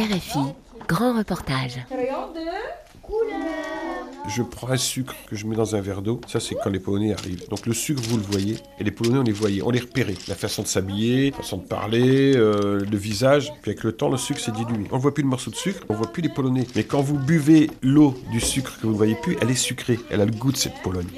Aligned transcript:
RFI, 0.00 0.38
grand 0.88 1.18
reportage. 1.18 1.78
Je 4.28 4.42
prends 4.42 4.70
un 4.70 4.78
sucre 4.78 5.14
que 5.28 5.36
je 5.36 5.46
mets 5.46 5.56
dans 5.56 5.76
un 5.76 5.82
verre 5.82 6.00
d'eau. 6.00 6.22
Ça, 6.26 6.40
c'est 6.40 6.54
quand 6.54 6.70
les 6.70 6.80
Polonais 6.80 7.12
arrivent. 7.12 7.46
Donc 7.50 7.66
le 7.66 7.74
sucre, 7.74 8.00
vous 8.08 8.16
le 8.16 8.22
voyez. 8.22 8.56
Et 8.78 8.84
les 8.84 8.92
Polonais, 8.92 9.18
on 9.18 9.22
les 9.22 9.32
voyait. 9.32 9.60
On 9.60 9.68
les 9.68 9.80
repérait. 9.80 10.14
La 10.26 10.36
façon 10.36 10.62
de 10.62 10.68
s'habiller, 10.68 11.32
la 11.32 11.36
façon 11.36 11.58
de 11.58 11.64
parler, 11.64 12.34
euh, 12.34 12.82
le 12.90 12.96
visage. 12.96 13.52
Puis 13.60 13.72
avec 13.72 13.84
le 13.84 13.92
temps, 13.92 14.08
le 14.08 14.16
sucre 14.16 14.40
s'est 14.40 14.52
dilué. 14.52 14.86
On 14.90 14.96
ne 14.96 15.02
voit 15.02 15.12
plus 15.12 15.22
le 15.22 15.28
morceau 15.28 15.50
de 15.50 15.56
sucre, 15.56 15.84
on 15.90 15.92
ne 15.92 15.98
voit 15.98 16.10
plus 16.10 16.22
les 16.22 16.30
Polonais. 16.30 16.66
Mais 16.76 16.84
quand 16.84 17.02
vous 17.02 17.18
buvez 17.18 17.70
l'eau 17.82 18.14
du 18.30 18.40
sucre 18.40 18.78
que 18.80 18.86
vous 18.86 18.94
ne 18.94 18.96
voyez 18.96 19.16
plus, 19.16 19.36
elle 19.42 19.50
est 19.50 19.54
sucrée. 19.54 19.98
Elle 20.08 20.22
a 20.22 20.24
le 20.24 20.32
goût 20.32 20.52
de 20.52 20.56
cette 20.56 20.80
Pologne. 20.82 21.08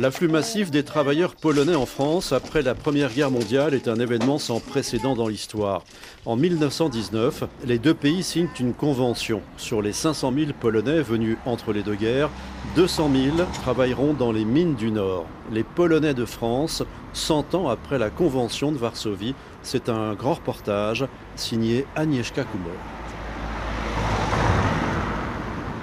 L'afflux 0.00 0.28
massif 0.28 0.70
des 0.70 0.84
travailleurs 0.84 1.34
polonais 1.34 1.74
en 1.74 1.84
France 1.84 2.32
après 2.32 2.62
la 2.62 2.76
Première 2.76 3.12
Guerre 3.12 3.32
mondiale 3.32 3.74
est 3.74 3.88
un 3.88 3.96
événement 3.96 4.38
sans 4.38 4.60
précédent 4.60 5.16
dans 5.16 5.26
l'histoire. 5.26 5.82
En 6.24 6.36
1919, 6.36 7.42
les 7.64 7.80
deux 7.80 7.94
pays 7.94 8.22
signent 8.22 8.48
une 8.60 8.74
convention. 8.74 9.42
Sur 9.56 9.82
les 9.82 9.92
500 9.92 10.32
000 10.32 10.52
Polonais 10.60 11.02
venus 11.02 11.36
entre 11.46 11.72
les 11.72 11.82
deux 11.82 11.96
guerres, 11.96 12.30
200 12.76 13.10
000 13.12 13.36
travailleront 13.54 14.14
dans 14.14 14.30
les 14.30 14.44
mines 14.44 14.76
du 14.76 14.92
Nord. 14.92 15.26
Les 15.50 15.64
Polonais 15.64 16.14
de 16.14 16.24
France, 16.24 16.84
100 17.12 17.56
ans 17.56 17.68
après 17.68 17.98
la 17.98 18.10
convention 18.10 18.70
de 18.70 18.78
Varsovie, 18.78 19.34
c'est 19.64 19.88
un 19.88 20.14
grand 20.14 20.34
reportage 20.34 21.06
signé 21.34 21.86
Agnieszka 21.96 22.44
Kumor. 22.44 22.70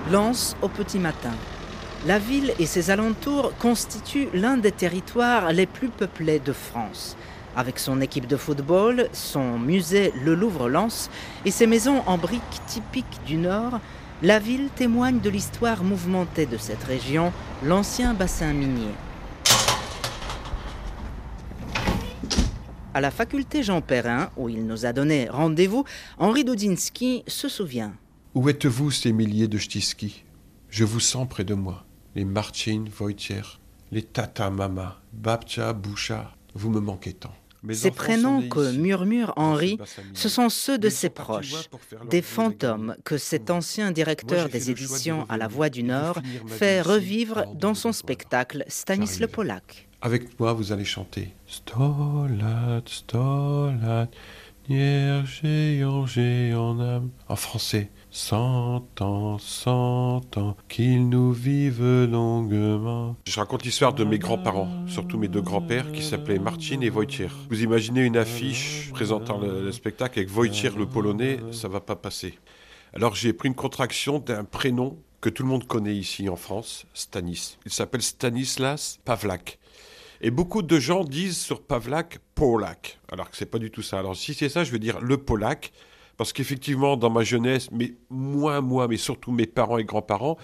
Lance 0.09 0.55
au 0.61 0.69
petit 0.69 0.99
matin. 0.99 1.33
La 2.05 2.19
ville 2.19 2.53
et 2.59 2.67
ses 2.67 2.91
alentours 2.91 3.51
constituent 3.57 4.27
l'un 4.31 4.57
des 4.57 4.71
territoires 4.71 5.51
les 5.51 5.65
plus 5.65 5.89
peuplés 5.89 6.37
de 6.37 6.53
France. 6.53 7.17
Avec 7.55 7.79
son 7.79 7.99
équipe 7.99 8.27
de 8.27 8.37
football, 8.37 9.09
son 9.11 9.57
musée 9.57 10.13
Le 10.23 10.35
Louvre-Lens 10.35 11.09
et 11.45 11.51
ses 11.51 11.65
maisons 11.65 12.03
en 12.05 12.19
briques 12.19 12.61
typiques 12.67 13.21
du 13.25 13.37
Nord, 13.37 13.79
la 14.21 14.37
ville 14.37 14.69
témoigne 14.75 15.19
de 15.19 15.31
l'histoire 15.31 15.83
mouvementée 15.83 16.45
de 16.45 16.57
cette 16.57 16.83
région, 16.83 17.33
l'ancien 17.63 18.13
bassin 18.13 18.53
minier. 18.53 18.93
À 22.93 23.01
la 23.01 23.09
faculté 23.09 23.63
Jean 23.63 23.81
Perrin, 23.81 24.29
où 24.37 24.47
il 24.47 24.67
nous 24.67 24.85
a 24.85 24.93
donné 24.93 25.27
rendez-vous, 25.27 25.85
Henri 26.19 26.45
Dudinski 26.45 27.23
se 27.25 27.49
souvient. 27.49 27.93
Où 28.35 28.47
êtes-vous, 28.47 28.91
ces 28.91 29.11
milliers 29.11 29.47
de 29.47 29.57
Ch'tiski 29.57 30.23
Je 30.69 30.83
vous 30.83 30.99
sens 30.99 31.27
près 31.27 31.43
de 31.43 31.55
moi 31.55 31.84
les 32.15 32.25
Marcin, 32.25 32.85
Wojciech, 32.99 33.59
les 33.91 34.03
Tata 34.03 34.49
Mama, 34.49 35.01
Babcha, 35.13 35.73
Boucha, 35.73 36.31
vous 36.53 36.69
me 36.69 36.79
manquez 36.79 37.13
tant. 37.13 37.33
Ces 37.71 37.91
prénoms 37.91 38.47
que 38.47 38.71
murmure 38.73 39.33
Henri, 39.37 39.79
ce 40.13 40.29
sont 40.29 40.49
ceux 40.49 40.77
de 40.77 40.89
ses 40.89 41.09
proches, 41.09 41.69
des 42.09 42.21
fantômes 42.21 42.95
que 43.03 43.17
cet 43.17 43.49
ancien 43.49 43.91
directeur 43.91 44.49
des 44.49 44.69
éditions 44.69 45.25
à 45.29 45.37
la 45.37 45.47
Voix 45.47 45.69
du 45.69 45.81
Nord 45.81 46.19
fait 46.45 46.81
revivre 46.81 47.45
dans 47.55 47.73
son 47.73 47.91
spectacle 47.91 48.63
Stanis 48.67 49.17
le 49.19 49.27
Polac. 49.27 49.87
Avec 50.01 50.39
moi, 50.39 50.53
vous 50.53 50.71
allez 50.71 50.85
chanter 50.85 51.29
Stolat, 51.47 52.83
Stolat, 52.85 54.09
en 57.27 57.35
français. 57.35 57.89
Cent 58.17 59.01
ans, 59.01 59.37
cent 59.39 60.37
ans, 60.37 60.55
qu'ils 60.69 61.09
nous 61.09 61.33
vivent 61.33 62.05
longuement. 62.05 63.17
Je 63.27 63.37
raconte 63.37 63.65
l'histoire 63.65 63.93
de 63.93 64.05
mes 64.05 64.19
grands-parents, 64.19 64.69
surtout 64.87 65.17
mes 65.17 65.27
deux 65.27 65.41
grands-pères, 65.41 65.91
qui 65.91 66.01
s'appelaient 66.01 66.39
Marcin 66.39 66.79
et 66.79 66.89
Wojciech. 66.89 67.29
Vous 67.49 67.61
imaginez 67.61 68.05
une 68.05 68.15
affiche 68.15 68.89
présentant 68.93 69.37
le, 69.37 69.69
spectacle 69.73 70.19
avec 70.19 70.33
Wojciech 70.33 70.77
le 70.77 70.85
polonais, 70.85 71.41
ça 71.51 71.67
va 71.67 71.81
pas 71.81 71.97
passer. 71.97 72.39
Alors 72.93 73.15
j'ai 73.15 73.33
pris 73.33 73.49
une 73.49 73.53
contraction 73.53 74.19
d'un 74.19 74.45
prénom 74.45 74.97
que 75.19 75.27
tout 75.27 75.43
le 75.43 75.49
monde 75.49 75.67
connaît 75.67 75.95
ici 75.95 76.29
en 76.29 76.37
France, 76.37 76.85
Stanis. 76.93 77.57
Il 77.65 77.73
s'appelle 77.73 78.01
Stanislas 78.01 78.97
Pavlak. 79.03 79.59
Et 80.21 80.31
beaucoup 80.31 80.61
de 80.61 80.79
gens 80.79 81.03
disent 81.03 81.37
sur 81.37 81.61
Pavlak 81.61 82.19
Polak, 82.33 82.97
alors 83.11 83.29
que 83.29 83.35
c'est 83.35 83.45
pas 83.45 83.59
du 83.59 83.71
tout 83.71 83.81
ça. 83.81 83.99
Alors 83.99 84.15
si 84.15 84.33
c'est 84.33 84.47
ça, 84.47 84.63
je 84.63 84.71
veux 84.71 84.79
dire 84.79 85.01
le 85.01 85.17
Polak, 85.17 85.73
parce 86.17 86.33
qu'effectivement, 86.33 86.97
dans 86.97 87.09
ma 87.09 87.23
jeunesse, 87.23 87.69
mais 87.71 87.95
moins 88.09 88.61
moi, 88.61 88.87
mais 88.87 88.97
surtout 88.97 89.31
mes 89.31 89.47
parents 89.47 89.77
et 89.77 89.83
grands-parents, 89.83 90.37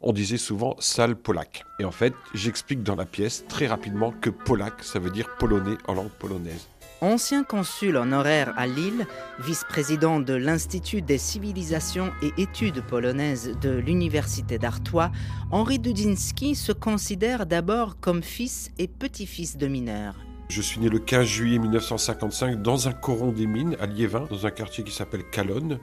on 0.00 0.12
disait 0.12 0.36
souvent 0.36 0.76
sale 0.78 1.16
polac. 1.16 1.64
Et 1.80 1.84
en 1.84 1.90
fait, 1.90 2.14
j'explique 2.34 2.82
dans 2.82 2.96
la 2.96 3.06
pièce 3.06 3.44
très 3.48 3.66
rapidement 3.66 4.12
que 4.12 4.30
polac, 4.30 4.82
ça 4.82 4.98
veut 4.98 5.10
dire 5.10 5.36
polonais 5.38 5.76
en 5.88 5.94
langue 5.94 6.10
polonaise. 6.10 6.68
Ancien 7.02 7.44
consul 7.44 7.96
honoraire 7.96 8.54
à 8.56 8.66
Lille, 8.66 9.06
vice-président 9.40 10.18
de 10.18 10.32
l'Institut 10.32 11.02
des 11.02 11.18
civilisations 11.18 12.10
et 12.22 12.32
études 12.40 12.82
polonaises 12.82 13.54
de 13.60 13.70
l'Université 13.70 14.58
d'Artois, 14.58 15.10
Henri 15.50 15.78
Dudinski 15.78 16.54
se 16.54 16.72
considère 16.72 17.44
d'abord 17.44 18.00
comme 18.00 18.22
fils 18.22 18.70
et 18.78 18.88
petit-fils 18.88 19.58
de 19.58 19.66
mineurs. 19.66 20.25
Je 20.48 20.62
suis 20.62 20.80
né 20.80 20.88
le 20.88 21.00
15 21.00 21.26
juillet 21.26 21.58
1955 21.58 22.62
dans 22.62 22.88
un 22.88 22.92
coron 22.92 23.32
des 23.32 23.46
mines 23.46 23.76
à 23.80 23.86
Liévin, 23.86 24.26
dans 24.30 24.46
un 24.46 24.50
quartier 24.50 24.84
qui 24.84 24.92
s'appelle 24.92 25.28
Calonne. 25.30 25.80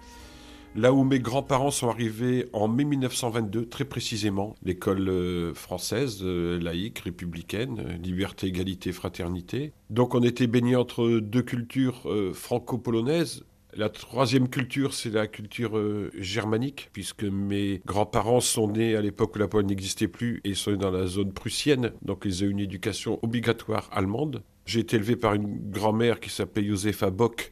Là 0.76 0.92
où 0.92 1.04
mes 1.04 1.20
grands-parents 1.20 1.70
sont 1.70 1.90
arrivés 1.90 2.48
en 2.52 2.68
mai 2.68 2.84
1922, 2.86 3.68
très 3.68 3.86
précisément, 3.86 4.56
l'école 4.64 5.08
euh, 5.08 5.54
française, 5.54 6.20
euh, 6.24 6.60
laïque, 6.60 7.00
républicaine, 7.00 7.80
euh, 7.80 7.98
liberté, 7.98 8.48
égalité, 8.48 8.92
fraternité. 8.92 9.74
Donc 9.92 10.16
on 10.16 10.24
était 10.24 10.48
baigné 10.48 10.76
entre 10.76 11.20
deux 11.20 11.44
cultures 11.44 12.08
franco-polonaises, 12.34 13.44
la 13.76 13.90
troisième 13.90 14.50
culture, 14.50 14.94
c'est 14.94 15.10
la 15.10 15.26
culture 15.26 15.80
germanique, 16.20 16.90
puisque 16.94 17.24
mes 17.24 17.82
grands-parents 17.88 18.40
sont 18.40 18.68
nés 18.68 18.96
à 18.96 19.02
l'époque 19.02 19.36
où 19.36 19.40
la 19.40 19.48
Pologne 19.48 19.68
n'existait 19.68 20.08
plus 20.08 20.42
et 20.44 20.54
sont 20.54 20.72
nés 20.72 20.78
dans 20.78 20.92
la 20.92 21.08
zone 21.08 21.34
prussienne, 21.34 21.92
donc 22.04 22.22
ils 22.26 22.44
ont 22.44 22.48
une 22.48 22.60
éducation 22.60 23.18
obligatoire 23.24 23.90
allemande. 23.92 24.44
J'ai 24.66 24.80
été 24.80 24.96
élevé 24.96 25.16
par 25.16 25.34
une 25.34 25.72
grand-mère 25.72 26.20
qui 26.20 26.30
s'appelait 26.30 26.66
Josefa 26.66 27.10
Bock. 27.10 27.52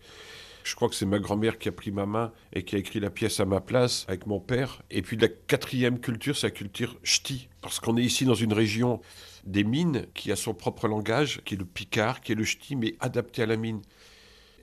Je 0.64 0.76
crois 0.76 0.88
que 0.90 0.96
c'est 0.96 1.06
ma 1.06 1.20
grand-mère 1.20 1.58
qui 1.58 1.70
a 1.70 1.72
pris 1.72 1.92
ma 1.92 2.06
main 2.06 2.32
et 2.54 2.64
qui 2.64 2.76
a 2.76 2.80
écrit 2.80 3.00
la 3.00 3.10
pièce 3.10 3.40
à 3.40 3.46
ma 3.46 3.62
place 3.62 4.06
avec 4.08 4.28
mon 4.28 4.40
père. 4.40 4.82
Et 4.92 5.02
puis 5.02 5.18
la 5.18 5.28
quatrième 5.28 6.00
culture, 6.00 6.38
c'est 6.38 6.48
la 6.48 6.52
culture 6.52 6.98
ch'ti. 7.04 7.50
Parce 7.62 7.80
qu'on 7.80 7.98
est 7.98 8.04
ici 8.04 8.26
dans 8.26 8.36
une 8.36 8.54
région 8.54 9.02
des 9.46 9.64
mines 9.64 10.06
qui 10.14 10.32
a 10.32 10.36
son 10.36 10.54
propre 10.54 10.88
langage, 10.88 11.42
qui 11.46 11.56
est 11.56 11.58
le 11.58 11.66
picard, 11.66 12.22
qui 12.22 12.32
est 12.32 12.36
le 12.36 12.44
ch'ti, 12.44 12.76
mais 12.76 12.96
adapté 13.00 13.42
à 13.42 13.46
la 13.46 13.58
mine. 13.58 13.82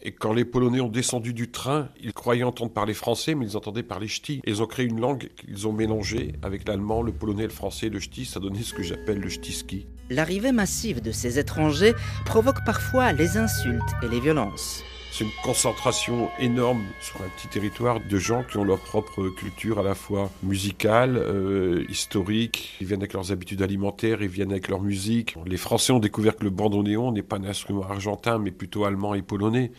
Et 0.02 0.12
quand 0.12 0.32
les 0.32 0.44
Polonais 0.44 0.80
ont 0.80 0.88
descendu 0.88 1.34
du 1.34 1.50
train, 1.50 1.88
ils 2.00 2.12
croyaient 2.12 2.44
entendre 2.44 2.72
parler 2.72 2.94
français, 2.94 3.34
mais 3.34 3.46
ils 3.46 3.56
entendaient 3.56 3.82
parler 3.82 4.06
ch'ti. 4.06 4.40
ils 4.46 4.62
ont 4.62 4.66
créé 4.66 4.86
une 4.86 5.00
langue 5.00 5.28
qu'ils 5.36 5.66
ont 5.66 5.72
mélangée 5.72 6.34
avec 6.42 6.68
l'allemand, 6.68 7.02
le 7.02 7.12
polonais, 7.12 7.42
le 7.42 7.48
français, 7.48 7.88
le 7.88 7.98
ch'ti. 7.98 8.24
Ça 8.24 8.38
donnait 8.38 8.62
ce 8.62 8.72
que 8.72 8.84
j'appelle 8.84 9.18
le 9.18 9.28
ch'tiski. 9.28 9.86
L'arrivée 10.10 10.52
massive 10.52 11.02
de 11.02 11.12
ces 11.12 11.38
étrangers 11.38 11.94
provoque 12.24 12.64
parfois 12.64 13.12
les 13.12 13.36
insultes 13.36 13.82
et 14.02 14.08
les 14.08 14.20
violences. 14.20 14.82
C'est 15.10 15.24
une 15.24 15.30
concentration 15.42 16.30
énorme 16.38 16.84
sur 17.00 17.20
un 17.20 17.28
petit 17.36 17.48
territoire 17.48 17.98
de 18.00 18.18
gens 18.18 18.42
qui 18.42 18.56
ont 18.56 18.64
leur 18.64 18.78
propre 18.78 19.28
culture 19.30 19.80
à 19.80 19.82
la 19.82 19.94
fois 19.94 20.30
musicale, 20.42 21.16
euh, 21.16 21.84
historique. 21.88 22.76
Ils 22.80 22.86
viennent 22.86 23.00
avec 23.00 23.12
leurs 23.14 23.32
habitudes 23.32 23.60
alimentaires, 23.60 24.22
ils 24.22 24.28
viennent 24.28 24.52
avec 24.52 24.68
leur 24.68 24.80
musique. 24.80 25.34
Les 25.44 25.56
Français 25.56 25.92
ont 25.92 25.98
découvert 25.98 26.36
que 26.36 26.44
le 26.44 26.50
bandoneon 26.50 27.12
n'est 27.12 27.22
pas 27.22 27.36
un 27.36 27.44
instrument 27.44 27.82
argentin, 27.82 28.38
mais 28.38 28.50
plutôt 28.50 28.84
allemand 28.84 29.14
et 29.14 29.22
polonais. 29.22 29.72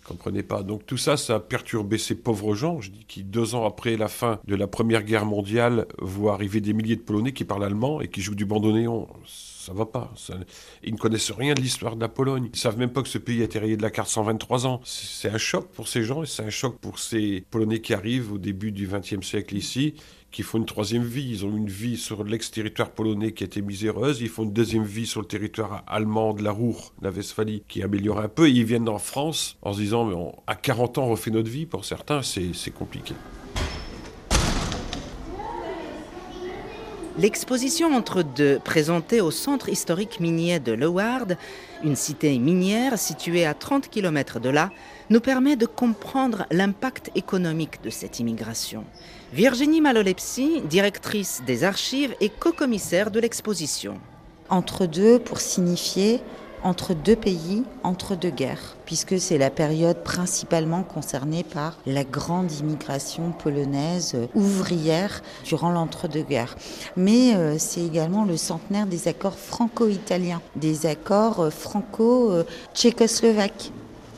Ils 0.00 0.08
comprenaient 0.08 0.42
pas. 0.42 0.62
Donc 0.62 0.86
tout 0.86 0.96
ça, 0.96 1.16
ça 1.16 1.36
a 1.36 1.40
perturbé 1.40 1.98
ces 1.98 2.14
pauvres 2.14 2.54
gens, 2.54 2.80
je 2.80 2.90
dis, 2.90 3.04
qui 3.06 3.22
deux 3.22 3.54
ans 3.54 3.66
après 3.66 3.96
la 3.96 4.08
fin 4.08 4.40
de 4.46 4.56
la 4.56 4.66
Première 4.66 5.02
Guerre 5.02 5.26
mondiale 5.26 5.86
voient 5.98 6.34
arriver 6.34 6.60
des 6.60 6.72
milliers 6.72 6.96
de 6.96 7.02
Polonais 7.02 7.32
qui 7.32 7.44
parlent 7.44 7.64
allemand 7.64 8.00
et 8.00 8.08
qui 8.08 8.22
jouent 8.22 8.34
du 8.34 8.46
bandoneon 8.46 9.06
ça 9.62 9.72
va 9.72 9.86
pas. 9.86 10.12
Ils 10.82 10.92
ne 10.92 10.98
connaissent 10.98 11.30
rien 11.30 11.54
de 11.54 11.60
l'histoire 11.60 11.94
de 11.94 12.00
la 12.00 12.08
Pologne. 12.08 12.50
Ils 12.52 12.58
savent 12.58 12.78
même 12.78 12.90
pas 12.90 13.02
que 13.02 13.08
ce 13.08 13.18
pays 13.18 13.42
a 13.42 13.44
été 13.44 13.60
rayé 13.60 13.76
de 13.76 13.82
la 13.82 13.90
carte 13.90 14.08
123 14.08 14.66
ans. 14.66 14.80
C'est 14.84 15.30
un 15.30 15.38
choc 15.38 15.68
pour 15.68 15.86
ces 15.86 16.02
gens 16.02 16.24
et 16.24 16.26
c'est 16.26 16.42
un 16.42 16.50
choc 16.50 16.78
pour 16.80 16.98
ces 16.98 17.44
Polonais 17.48 17.80
qui 17.80 17.94
arrivent 17.94 18.32
au 18.32 18.38
début 18.38 18.72
du 18.72 18.88
XXe 18.88 19.24
siècle 19.24 19.56
ici, 19.56 19.94
qui 20.32 20.42
font 20.42 20.58
une 20.58 20.66
troisième 20.66 21.04
vie. 21.04 21.30
Ils 21.30 21.46
ont 21.46 21.56
une 21.56 21.68
vie 21.68 21.96
sur 21.96 22.24
l'ex-territoire 22.24 22.90
polonais 22.90 23.32
qui 23.32 23.44
été 23.44 23.62
miséreuse. 23.62 24.20
Ils 24.20 24.28
font 24.28 24.42
une 24.42 24.52
deuxième 24.52 24.84
vie 24.84 25.06
sur 25.06 25.20
le 25.20 25.28
territoire 25.28 25.84
allemand 25.86 26.34
de 26.34 26.42
la 26.42 26.50
Ruhr, 26.50 26.92
la 27.00 27.10
Westphalie, 27.10 27.62
qui 27.68 27.84
améliore 27.84 28.18
un 28.18 28.28
peu. 28.28 28.48
Et 28.48 28.50
ils 28.50 28.64
viennent 28.64 28.88
en 28.88 28.98
France 28.98 29.58
en 29.62 29.72
se 29.72 29.78
disant, 29.78 30.04
mais 30.04 30.16
à 30.48 30.56
40 30.56 30.98
ans, 30.98 31.04
on 31.04 31.10
refait 31.10 31.30
notre 31.30 31.50
vie. 31.50 31.66
Pour 31.66 31.84
certains, 31.84 32.22
c'est 32.22 32.74
compliqué. 32.74 33.14
L'exposition 37.18 37.94
entre 37.94 38.22
deux, 38.22 38.58
présentée 38.58 39.20
au 39.20 39.30
centre 39.30 39.68
historique 39.68 40.18
minier 40.18 40.60
de 40.60 40.72
Leward, 40.72 41.36
une 41.84 41.94
cité 41.94 42.38
minière 42.38 42.98
située 42.98 43.44
à 43.44 43.52
30 43.52 43.90
km 43.90 44.40
de 44.40 44.48
là, 44.48 44.70
nous 45.10 45.20
permet 45.20 45.56
de 45.56 45.66
comprendre 45.66 46.46
l'impact 46.50 47.10
économique 47.14 47.82
de 47.82 47.90
cette 47.90 48.18
immigration. 48.18 48.84
Virginie 49.34 49.82
Malolepsi, 49.82 50.62
directrice 50.62 51.42
des 51.46 51.64
archives 51.64 52.14
et 52.20 52.30
co-commissaire 52.30 53.10
de 53.10 53.20
l'exposition. 53.20 54.00
Entre 54.48 54.86
deux 54.86 55.18
pour 55.18 55.40
signifier 55.40 56.22
entre 56.62 56.94
deux 56.94 57.16
pays, 57.16 57.64
entre 57.82 58.14
deux 58.14 58.30
guerres, 58.30 58.76
puisque 58.86 59.20
c'est 59.20 59.36
la 59.38 59.50
période 59.50 60.02
principalement 60.02 60.82
concernée 60.82 61.44
par 61.44 61.76
la 61.86 62.04
grande 62.04 62.52
immigration 62.52 63.32
polonaise 63.32 64.12
euh, 64.14 64.26
ouvrière 64.34 65.22
durant 65.44 65.70
l'entre-deux-guerres. 65.70 66.56
Mais 66.96 67.34
euh, 67.34 67.56
c'est 67.58 67.84
également 67.84 68.24
le 68.24 68.36
centenaire 68.36 68.86
des 68.86 69.08
accords 69.08 69.38
franco-italiens, 69.38 70.40
des 70.56 70.86
accords 70.86 71.40
euh, 71.40 71.50
franco-tchécoslovaques. 71.50 73.72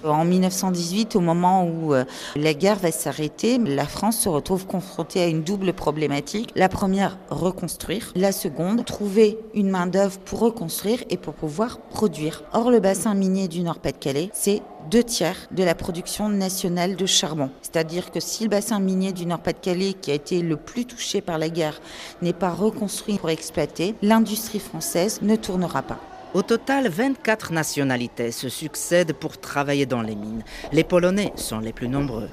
En 0.05 0.25
1918, 0.25 1.17
au 1.17 1.21
moment 1.21 1.67
où 1.67 1.95
euh, 1.95 2.05
la 2.37 2.53
guerre 2.53 2.77
va 2.77 2.93
s'arrêter, 2.93 3.59
la 3.59 3.87
France 3.87 4.19
se 4.19 4.29
retrouve 4.29 4.67
confrontée 4.67 5.23
à 5.23 5.27
une 5.27 5.43
double 5.43 5.73
problématique. 5.73 6.51
La 6.55 6.69
première, 6.69 7.17
reconstruire. 7.31 8.12
La 8.15 8.33
seconde, 8.33 8.85
trouver 8.85 9.39
une 9.55 9.71
main-d'œuvre 9.71 10.19
pour 10.19 10.41
reconstruire 10.41 11.03
et 11.09 11.17
pour 11.17 11.33
pouvoir 11.33 11.79
produire. 11.79 12.43
Or, 12.53 12.71
le 12.71 12.81
bassin 12.81 13.15
minier 13.15 13.49
du 13.49 13.62
Nord-Pas-de-Calais, 13.62 14.31
c'est 14.35 14.62
deux 14.91 15.03
tiers 15.03 15.37
de 15.51 15.65
la 15.65 15.75
production 15.75 16.29
nationale 16.29 16.97
de 16.97 17.06
charbon. 17.06 17.49
C'est-à-dire 17.62 18.11
que 18.11 18.21
si 18.21 18.45
le 18.45 18.51
bassin 18.51 18.81
minier 18.81 19.12
du 19.12 19.25
Nord-Pas-de-Calais, 19.25 19.95
qui 19.95 20.11
a 20.11 20.15
été 20.15 20.43
le 20.43 20.56
plus 20.56 20.85
touché 20.85 21.23
par 21.23 21.39
la 21.39 21.49
guerre, 21.49 21.81
n'est 22.21 22.35
pas 22.35 22.51
reconstruit 22.51 23.19
pour 23.19 23.31
exploiter, 23.31 23.95
l'industrie 24.03 24.59
française 24.59 25.21
ne 25.23 25.37
tournera 25.37 25.83
pas. 25.83 25.99
Au 26.35 26.43
total, 26.43 26.89
24 26.89 27.53
nationalités 27.53 28.33
se 28.33 28.49
succèdent 28.49 29.13
pour 29.13 29.39
travailler 29.39 29.87
dans 29.87 30.03
les 30.03 30.17
mines. 30.17 30.43
Les 30.73 30.83
Polonais 30.83 31.33
sont 31.37 31.61
les 31.61 31.73
plus 31.73 31.87
nombreux. 31.87 32.29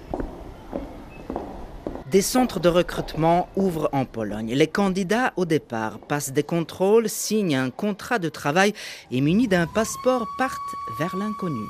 Des 2.10 2.24
centres 2.24 2.60
de 2.60 2.68
recrutement 2.68 3.48
ouvrent 3.56 3.90
en 3.94 4.06
Pologne. 4.06 4.56
Les 4.56 4.66
candidats 4.66 5.34
au 5.38 5.46
départ 5.46 6.00
passent 6.00 6.34
des 6.34 6.42
contrôles, 6.42 7.10
signent 7.10 7.56
un 7.56 7.70
contrat 7.70 8.18
de 8.18 8.30
travail 8.30 8.74
et 9.12 9.22
munis 9.22 9.48
d'un 9.48 9.68
passeport 9.68 10.28
partent 10.36 10.58
vers 10.98 11.16
l'inconnu. 11.16 11.68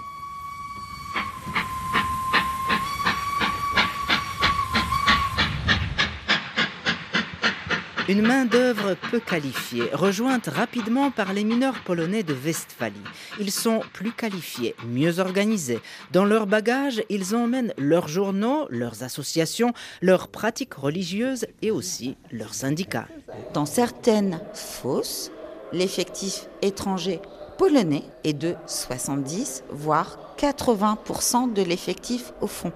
Une 8.12 8.24
main-d'œuvre 8.24 8.98
peu 9.10 9.22
qualifiée, 9.22 9.86
rejointe 9.94 10.48
rapidement 10.48 11.12
par 11.12 11.31
les 11.31 11.46
mineurs 11.46 11.81
polonais 11.86 12.24
de 12.24 12.34
Westphalie. 12.34 13.00
Ils 13.40 13.54
sont 13.54 13.80
plus 13.94 14.12
qualifiés, 14.12 14.75
mieux 14.86 15.19
organisés. 15.19 15.80
Dans 16.12 16.25
leur 16.25 16.46
bagage, 16.46 17.02
ils 17.08 17.34
emmènent 17.34 17.74
leurs 17.78 18.10
journaux, 18.10 18.68
leurs 18.69 19.04
associations, 19.04 19.72
leurs 20.02 20.28
pratiques 20.28 20.74
religieuses 20.74 21.46
et 21.62 21.72
aussi 21.72 22.18
leurs 22.34 22.54
syndicats. 22.54 23.08
Dans 23.54 23.66
certaines 23.66 24.42
fosses, 24.54 25.31
l'effectif 25.72 26.50
étranger 26.62 27.22
polonais 27.58 28.04
est 28.25 28.34
de 28.34 28.56
70 28.68 29.63
voire 29.69 30.36
80% 30.38 31.54
de 31.54 31.62
l'effectif 31.62 32.34
au 32.42 32.48
fond. 32.48 32.74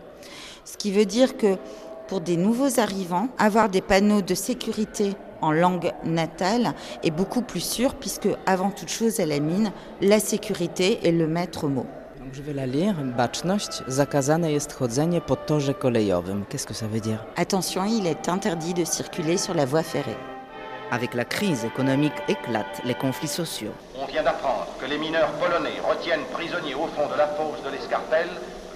Ce 0.64 0.78
qui 0.78 0.94
veut 0.94 1.06
dire 1.06 1.36
que 1.36 1.58
pour 2.08 2.22
des 2.22 2.38
nouveaux 2.38 2.80
arrivants, 2.80 3.28
avoir 3.38 3.70
des 3.70 3.82
panneaux 3.82 4.22
de 4.22 4.36
sécurité 4.36 5.16
en 5.42 5.52
langue 5.52 5.92
natale 6.04 6.74
est 7.04 7.12
beaucoup 7.12 7.42
plus 7.42 7.64
sûr 7.64 7.96
puisque 7.96 8.30
avant 8.46 8.72
toute 8.72 8.90
chose 8.90 9.20
à 9.20 9.26
la 9.26 9.40
mine, 9.40 9.72
la 10.02 10.20
sécurité 10.20 11.08
est 11.08 11.12
le 11.12 11.28
maître 11.28 11.68
mot. 11.68 11.86
Donc 12.20 12.34
je 12.34 12.42
vais 12.42 12.54
la 12.54 12.66
lire. 12.66 12.96
Baczność, 13.18 13.84
zakazane 13.88 14.52
jest 14.52 14.74
chodzenie 14.74 15.22
po 15.22 15.36
torze 15.36 15.74
kolejowym. 15.74 16.46
Qu'est-ce 16.50 16.66
que 16.66 16.74
ça 16.74 16.88
veut 16.88 17.00
dire? 17.00 17.24
Attention, 17.36 17.86
il 17.86 18.08
est 18.08 18.30
interdit 18.30 18.74
de 18.74 18.84
circuler 18.84 19.38
sur 19.38 19.54
la 19.54 19.66
voie 19.66 19.84
ferrée. 19.84 20.18
Avec 20.92 21.14
la 21.14 21.26
crise 21.26 21.66
économique 21.66 22.14
éclatent 22.28 22.82
les 22.84 22.96
conflits 22.96 23.28
sociaux. 23.28 23.74
On 24.02 24.06
vient 24.06 24.24
d'apprendre 24.24 24.68
que 24.80 24.86
les 24.88 24.98
mineurs 24.98 25.32
polonais 25.34 25.80
retiennent 25.88 26.26
prisonniers 26.32 26.76
au 26.76 26.88
fond 26.88 27.08
de 27.12 27.18
la 27.18 27.28
fosse 27.28 27.62
de 27.64 27.70
l'Escarpelle 27.70 28.30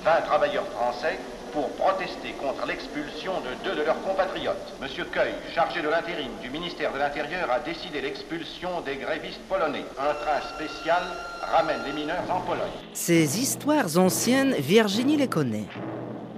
20 0.03 0.21
travailleurs 0.21 0.65
français 0.75 1.17
pour 1.51 1.69
protester 1.69 2.31
contre 2.39 2.65
l'expulsion 2.67 3.33
de 3.41 3.63
deux 3.63 3.75
de 3.75 3.85
leurs 3.85 4.01
compatriotes. 4.01 4.73
Monsieur 4.81 5.05
Cueil, 5.05 5.33
chargé 5.53 5.81
de 5.81 5.89
l'intérim 5.89 6.31
du 6.41 6.49
ministère 6.49 6.93
de 6.93 6.99
l'Intérieur, 6.99 7.49
a 7.51 7.59
décidé 7.59 8.01
l'expulsion 8.01 8.81
des 8.85 8.95
grévistes 8.95 9.41
polonais. 9.47 9.85
Un 9.97 10.13
train 10.13 10.41
spécial 10.55 11.01
ramène 11.41 11.81
les 11.85 11.93
mineurs 11.93 12.23
en 12.29 12.41
Pologne. 12.41 12.69
Ces 12.93 13.39
histoires 13.39 13.97
anciennes, 13.97 14.53
Virginie 14.59 15.17
les 15.17 15.27
connaît. 15.27 15.67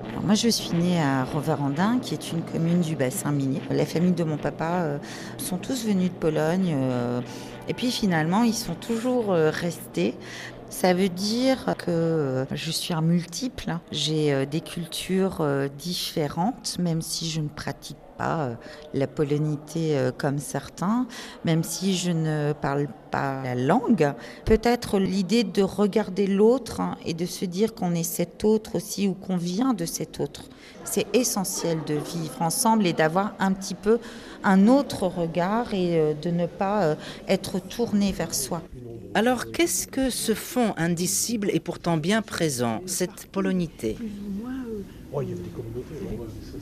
Alors 0.10 0.24
moi, 0.24 0.36
je 0.36 0.50
suis 0.50 0.75
née 0.75 1.02
à 1.02 1.24
Roverandin, 1.24 2.00
qui 2.00 2.13
est 2.13 2.31
une 2.31 2.42
commune 2.42 2.81
du 2.81 2.96
bassin 2.96 3.31
minier. 3.31 3.62
La 3.69 3.86
famille 3.86 4.12
de 4.12 4.24
mon 4.24 4.38
papa 4.38 4.81
euh, 4.81 4.98
sont 5.38 5.58
tous 5.58 5.86
venus 5.86 6.10
de 6.10 6.16
Pologne. 6.16 6.75
euh, 6.75 7.22
et 7.68 7.74
puis 7.74 7.92
finalement, 7.92 8.44
ils 8.44 8.54
sont 8.54 8.74
toujours 8.75 9.31
euh, 9.31 9.50
restés. 9.50 10.16
Ça 10.72 10.94
veut 10.94 11.10
dire 11.10 11.76
que 11.78 11.92
euh, 11.92 12.46
je 12.56 12.72
suis 12.72 12.94
un 12.94 13.02
multiple. 13.02 13.78
J'ai 13.92 14.34
euh, 14.34 14.46
des 14.46 14.62
cultures 14.62 15.42
euh, 15.42 15.68
différentes, 15.68 16.80
même 16.80 17.02
si 17.02 17.30
je 17.30 17.42
ne 17.42 17.50
pratique 17.50 17.98
pas 18.22 18.40
euh, 18.42 18.54
la 18.94 19.08
polonité 19.08 19.98
euh, 19.98 20.12
comme 20.16 20.38
certains, 20.38 21.08
même 21.44 21.64
si 21.64 21.98
je 21.98 22.12
ne 22.12 22.54
parle 22.54 22.88
pas 23.10 23.42
la 23.44 23.56
langue. 23.56 24.14
Peut-être 24.46 25.00
l'idée 25.00 25.44
de 25.44 25.64
regarder 25.64 26.28
l'autre 26.28 26.82
hein, 26.82 26.98
et 27.04 27.14
de 27.14 27.26
se 27.26 27.46
dire 27.46 27.74
qu'on 27.74 27.96
est 27.96 28.04
cet 28.04 28.44
autre 28.44 28.76
aussi 28.76 29.08
ou 29.08 29.14
qu'on 29.14 29.38
vient 29.38 29.74
de 29.74 29.86
cet 29.86 30.20
autre. 30.20 30.44
C'est 30.84 31.08
essentiel 31.14 31.80
de 31.88 31.96
vivre 31.96 32.42
ensemble 32.42 32.86
et 32.86 32.94
d'avoir 32.94 33.34
un 33.40 33.54
petit 33.54 33.76
peu 33.76 34.00
un 34.44 34.68
autre 34.68 35.08
regard 35.08 35.74
et 35.74 36.00
euh, 36.00 36.14
de 36.14 36.30
ne 36.30 36.46
pas 36.46 36.96
être 37.28 37.60
tourné 37.60 38.12
vers 38.12 38.36
soi. 38.36 38.62
Alors 39.14 39.52
qu'est-ce 39.52 39.88
que 39.88 40.10
ce 40.10 40.34
fond 40.34 40.74
indicible 40.78 41.50
et 41.52 41.60
pourtant 41.60 41.98
bien 41.98 42.22
présent, 42.22 42.82
cette 42.86 43.26
polonité? 43.28 43.98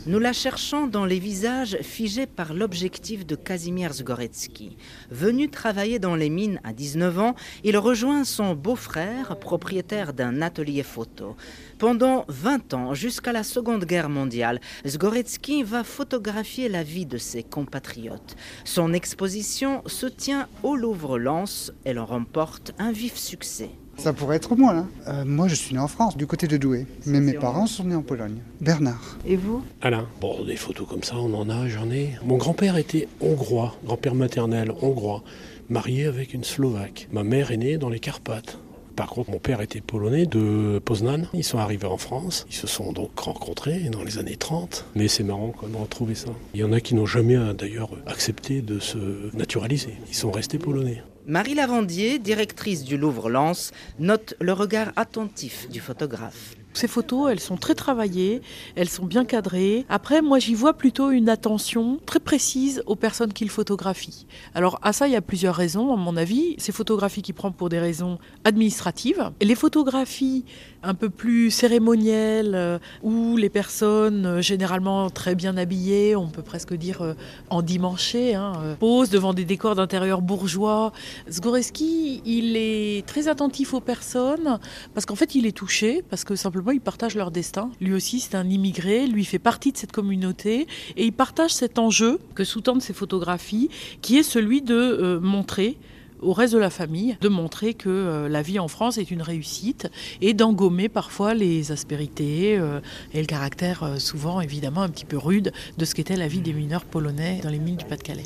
Nous 0.08 0.20
la 0.20 0.34
cherchons 0.34 0.88
dans 0.88 1.06
les 1.06 1.20
visages 1.20 1.78
figés 1.82 2.26
par 2.26 2.54
l'objectif 2.54 3.26
de 3.26 3.36
Kazimierz 3.36 3.98
Zgorecki. 3.98 4.78
Venu 5.12 5.50
travailler 5.50 6.00
dans 6.00 6.16
les 6.16 6.30
mines 6.30 6.60
à 6.64 6.74
19 6.74 7.20
ans, 7.20 7.36
il 7.64 7.78
rejoint 7.78 8.24
son 8.24 8.56
beau-frère, 8.56 9.38
propriétaire 9.38 10.14
d'un 10.14 10.42
atelier 10.42 10.84
photo. 10.84 11.36
Pendant 11.78 12.26
20 12.28 12.74
ans, 12.74 12.94
jusqu'à 12.94 13.34
la 13.34 13.44
Seconde 13.44 13.86
Guerre 13.86 14.10
mondiale, 14.10 14.60
Zgorecki 14.86 15.64
va 15.64 15.84
photographier 15.84 16.70
la 16.70 16.84
vie 16.84 17.06
de 17.06 17.18
ses 17.18 17.44
compatriotes. 17.44 18.36
Son 18.66 18.94
exposition 18.94 19.84
se 19.86 20.08
tient 20.08 20.48
au 20.64 20.76
Louvre-Lens. 20.76 21.72
Elle 21.84 22.00
en 22.00 22.06
remporte 22.06 22.74
un 22.80 22.92
vif 22.92 23.16
succès. 23.16 23.70
Ça 24.00 24.14
pourrait 24.14 24.38
être 24.38 24.56
moi, 24.56 24.74
là. 24.74 24.86
Euh, 25.08 25.26
moi, 25.26 25.50
je 25.50 25.56
suis 25.56 25.74
né 25.74 25.80
en 25.80 25.90
France, 25.90 26.16
du 26.16 26.26
côté 26.26 26.48
de 26.48 26.56
Douai. 26.56 26.86
Mais 27.06 27.20
mes 27.20 27.34
parents 27.34 27.68
sont 27.68 27.84
nés 27.84 27.96
en 27.96 28.02
Pologne. 28.02 28.38
Bernard. 28.62 29.18
Et 29.26 29.36
vous? 29.36 29.62
Alain. 29.82 30.08
Bon, 30.22 30.44
des 30.46 30.56
photos 30.56 30.88
comme 30.88 31.04
ça, 31.04 31.18
on 31.18 31.34
en 31.34 31.50
a, 31.50 31.68
j'en 31.68 31.92
ai. 31.92 32.12
Mon 32.24 32.38
grand-père 32.38 32.78
était 32.78 33.10
hongrois, 33.20 33.76
grand-père 33.84 34.16
maternel 34.16 34.72
hongrois, 34.82 35.24
marié 35.70 36.06
avec 36.06 36.34
une 36.34 36.46
Slovaque. 36.46 37.10
Ma 37.12 37.24
mère 37.24 37.52
est 37.52 37.58
née 37.58 37.78
dans 37.78 37.90
les 37.90 38.00
Carpates. 38.00 38.58
Par 38.96 39.08
contre, 39.08 39.32
mon 39.32 39.40
père 39.40 39.62
était 39.62 39.80
polonais 39.80 40.26
de 40.26 40.82
Poznan. 40.84 41.28
Ils 41.34 41.46
sont 41.46 41.58
arrivés 41.58 41.88
en 41.88 41.98
France. 41.98 42.46
Ils 42.50 42.56
se 42.56 42.68
sont 42.68 42.92
donc 42.92 43.18
rencontrés 43.18 43.80
dans 43.90 44.04
les 44.04 44.18
années 44.18 44.36
30. 44.36 44.86
Mais 44.96 45.08
c'est 45.08 45.24
marrant 45.24 45.54
quoi, 45.58 45.70
de 45.70 45.76
retrouver 45.78 46.16
ça. 46.16 46.32
Il 46.54 46.60
y 46.60 46.66
en 46.66 46.74
a 46.74 46.82
qui 46.82 46.96
n'ont 46.96 47.06
jamais 47.06 47.38
euh, 47.38 47.54
d'ailleurs 47.54 47.92
accepté 48.08 48.62
de 48.62 48.80
se 48.80 48.98
naturaliser. 49.38 49.94
Ils 50.10 50.16
sont 50.16 50.32
restés 50.32 50.58
polonais. 50.58 51.02
Marie 51.30 51.54
Lavandier, 51.54 52.18
directrice 52.18 52.84
du 52.84 52.98
Louvre-Lens, 52.98 53.72
note 54.00 54.34
le 54.42 54.52
regard 54.52 54.92
attentif 54.96 55.70
du 55.70 55.80
photographe. 55.80 56.56
Ces 56.74 56.88
photos, 56.88 57.32
elles 57.32 57.40
sont 57.40 57.58
très 57.58 57.76
travaillées, 57.76 58.42
elles 58.76 58.90
sont 58.90 59.06
bien 59.06 59.26
cadrées. 59.26 59.86
Après, 59.90 60.22
moi, 60.22 60.40
j'y 60.40 60.54
vois 60.54 60.74
plutôt 60.74 61.10
une 61.12 61.28
attention 61.28 62.00
très 62.06 62.20
précise 62.20 62.84
aux 62.86 62.96
personnes 62.96 63.34
qu'il 63.34 63.50
photographie. 63.50 64.28
Alors, 64.54 64.80
à 64.84 64.94
ça, 64.94 65.08
il 65.08 65.14
y 65.14 65.16
a 65.16 65.22
plusieurs 65.22 65.56
raisons, 65.56 65.92
à 65.92 65.98
mon 65.98 66.16
avis. 66.16 66.56
Ces 66.58 66.72
photographies 66.72 67.22
qui 67.22 67.34
prend 67.34 67.52
pour 67.52 67.70
des 67.70 67.80
raisons 67.80 68.20
administratives. 68.44 69.32
Les 69.42 69.56
photographies 69.56 70.46
un 70.84 70.94
peu 70.94 71.10
plus 71.10 71.52
cérémonielles, 71.52 72.54
euh, 72.56 72.80
où 73.04 73.36
les 73.36 73.50
personnes, 73.50 74.26
euh, 74.26 74.42
généralement 74.42 75.10
très 75.10 75.36
bien 75.36 75.58
habillées, 75.58 76.16
on 76.16 76.30
peut 76.30 76.42
presque 76.42 76.74
dire 76.74 77.02
euh, 77.02 77.14
endimanchées, 77.50 78.36
hein, 78.36 78.54
euh, 78.62 78.76
posent 78.76 79.10
devant 79.10 79.34
des 79.34 79.44
décors 79.44 79.76
d'intérieur 79.76 80.22
bourgeois. 80.22 80.94
Zgoreski, 81.30 82.22
il 82.26 82.56
est 82.56 83.06
très 83.06 83.28
attentif 83.28 83.74
aux 83.74 83.82
personnes, 83.82 84.60
parce 84.94 85.06
qu'en 85.06 85.16
fait, 85.16 85.36
il 85.36 85.46
est 85.46 85.52
touché, 85.52 86.02
parce 86.10 86.24
que 86.24 86.36
simplement, 86.36 86.59
il 86.74 86.82
partage 86.82 87.16
leur 87.16 87.32
destin. 87.32 87.72
Lui 87.80 87.94
aussi, 87.94 88.20
c'est 88.20 88.36
un 88.36 88.50
immigré, 88.50 89.08
lui 89.08 89.26
fait 89.26 89.40
partie 89.40 89.72
de 89.72 89.78
cette 89.78 89.92
communauté, 89.92 90.68
et 90.98 91.06
il 91.06 91.14
partage 91.14 91.54
cet 91.54 91.80
enjeu 91.80 92.20
que 92.36 92.44
sous-tendent 92.44 92.82
ces 92.82 92.94
photographies, 92.94 93.70
qui 94.02 94.18
est 94.18 94.24
celui 94.24 94.62
de 94.62 94.76
euh, 94.76 95.20
montrer 95.20 95.78
au 96.22 96.34
reste 96.34 96.54
de 96.54 96.60
la 96.60 96.70
famille 96.70 97.18
de 97.22 97.30
montrer 97.30 97.74
que 97.74 97.90
euh, 97.90 98.30
la 98.30 98.42
vie 98.42 98.60
en 98.60 98.68
France 98.68 98.98
est 98.98 99.12
une 99.12 99.22
réussite 99.22 99.90
et 100.22 100.34
d'engommer 100.34 100.90
parfois 100.90 101.34
les 101.34 101.72
aspérités 101.72 102.58
euh, 102.58 102.80
et 103.14 103.20
le 103.20 103.26
caractère 103.26 103.84
euh, 103.84 103.98
souvent 103.98 104.42
évidemment 104.42 104.82
un 104.82 104.90
petit 104.90 105.06
peu 105.06 105.18
rude 105.18 105.52
de 105.78 105.86
ce 105.86 105.96
qu'était 105.96 106.16
la 106.16 106.28
vie 106.28 106.42
des 106.42 106.54
mineurs 106.54 106.86
polonais 106.86 107.40
dans 107.44 107.50
les 107.50 107.60
mines 107.60 107.78
du 107.78 107.86
Pas-de-Calais. 107.86 108.24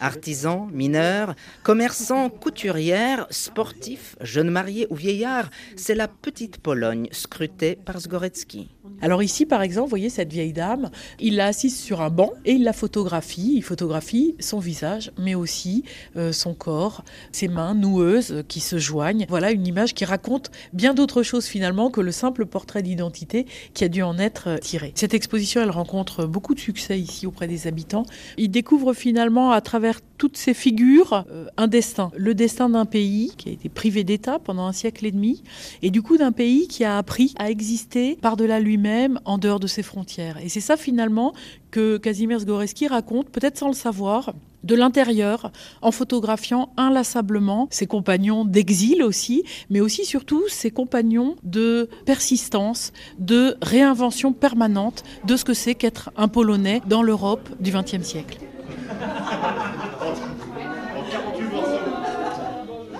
Artisans, 0.00 0.68
mineurs, 0.72 1.34
commerçants, 1.62 2.30
couturières, 2.30 3.26
sportifs, 3.30 4.16
jeunes 4.20 4.50
mariés 4.50 4.86
ou 4.90 4.94
vieillards, 4.94 5.50
c'est 5.76 5.94
la 5.94 6.08
petite 6.08 6.58
Pologne 6.58 7.08
scrutée 7.12 7.76
par 7.76 8.00
Zgorecki. 8.00 8.68
Alors 9.02 9.22
ici, 9.22 9.46
par 9.46 9.62
exemple, 9.62 9.86
vous 9.86 9.90
voyez 9.90 10.10
cette 10.10 10.32
vieille 10.32 10.52
dame, 10.52 10.90
il 11.18 11.36
l'a 11.36 11.46
assise 11.46 11.78
sur 11.78 12.02
un 12.02 12.10
banc 12.10 12.32
et 12.44 12.52
il 12.52 12.64
la 12.64 12.72
photographie. 12.72 13.54
Il 13.56 13.62
photographie 13.62 14.36
son 14.40 14.58
visage, 14.58 15.10
mais 15.18 15.34
aussi 15.34 15.84
euh, 16.16 16.32
son 16.32 16.54
corps, 16.54 17.04
ses 17.32 17.48
mains 17.48 17.74
noueuses 17.74 18.44
qui 18.48 18.60
se 18.60 18.78
joignent. 18.78 19.26
Voilà 19.28 19.50
une 19.50 19.66
image 19.66 19.94
qui 19.94 20.04
raconte 20.04 20.50
bien 20.72 20.94
d'autres 20.94 21.22
choses 21.22 21.46
finalement 21.46 21.90
que 21.90 22.00
le 22.00 22.12
simple 22.12 22.46
portrait 22.46 22.82
d'identité 22.82 23.46
qui 23.74 23.84
a 23.84 23.88
dû 23.88 24.02
en 24.02 24.18
être 24.18 24.58
tiré. 24.60 24.92
Cette 24.94 25.14
exposition, 25.14 25.62
elle 25.62 25.70
rencontre 25.70 26.26
beaucoup 26.26 26.54
de 26.54 26.60
succès 26.60 26.98
ici 26.98 27.26
auprès 27.26 27.48
des 27.48 27.66
habitants. 27.66 28.04
Ils 28.36 28.50
découvrent 28.50 28.94
finalement 28.94 29.52
à 29.52 29.60
travers 29.60 30.00
toutes 30.18 30.36
ces 30.36 30.54
figures 30.54 31.24
euh, 31.30 31.46
un 31.56 31.66
destin, 31.66 32.10
le 32.16 32.34
destin 32.34 32.68
d'un 32.68 32.84
pays 32.84 33.32
qui 33.36 33.48
a 33.48 33.52
été 33.52 33.68
privé 33.68 34.04
d'État 34.04 34.38
pendant 34.38 34.66
un 34.66 34.72
siècle 34.72 35.06
et 35.06 35.12
demi, 35.12 35.42
et 35.82 35.90
du 35.90 36.02
coup 36.02 36.18
d'un 36.18 36.32
pays 36.32 36.68
qui 36.68 36.84
a 36.84 36.98
appris 36.98 37.34
à 37.38 37.50
exister 37.50 38.18
par-delà 38.20 38.60
lui-même, 38.60 39.18
en 39.24 39.38
dehors 39.38 39.60
de 39.60 39.66
ses 39.66 39.82
frontières. 39.82 40.38
Et 40.42 40.48
c'est 40.48 40.60
ça 40.60 40.76
finalement 40.76 41.32
que 41.70 41.96
Kazimierz 41.96 42.44
Goreski 42.44 42.86
raconte, 42.86 43.30
peut-être 43.30 43.58
sans 43.58 43.68
le 43.68 43.74
savoir, 43.74 44.34
de 44.64 44.74
l'intérieur, 44.74 45.52
en 45.82 45.90
photographiant 45.90 46.70
inlassablement 46.76 47.68
ses 47.70 47.86
compagnons 47.86 48.44
d'exil 48.44 49.02
aussi, 49.02 49.44
mais 49.70 49.80
aussi 49.80 50.04
surtout 50.04 50.42
ses 50.48 50.70
compagnons 50.70 51.36
de 51.42 51.88
persistance, 52.04 52.92
de 53.18 53.56
réinvention 53.62 54.32
permanente 54.32 55.02
de 55.24 55.36
ce 55.36 55.44
que 55.44 55.54
c'est 55.54 55.74
qu'être 55.74 56.10
un 56.16 56.28
Polonais 56.28 56.80
dans 56.86 57.02
l'Europe 57.02 57.48
du 57.60 57.70
XXe 57.70 58.02
siècle. 58.02 58.38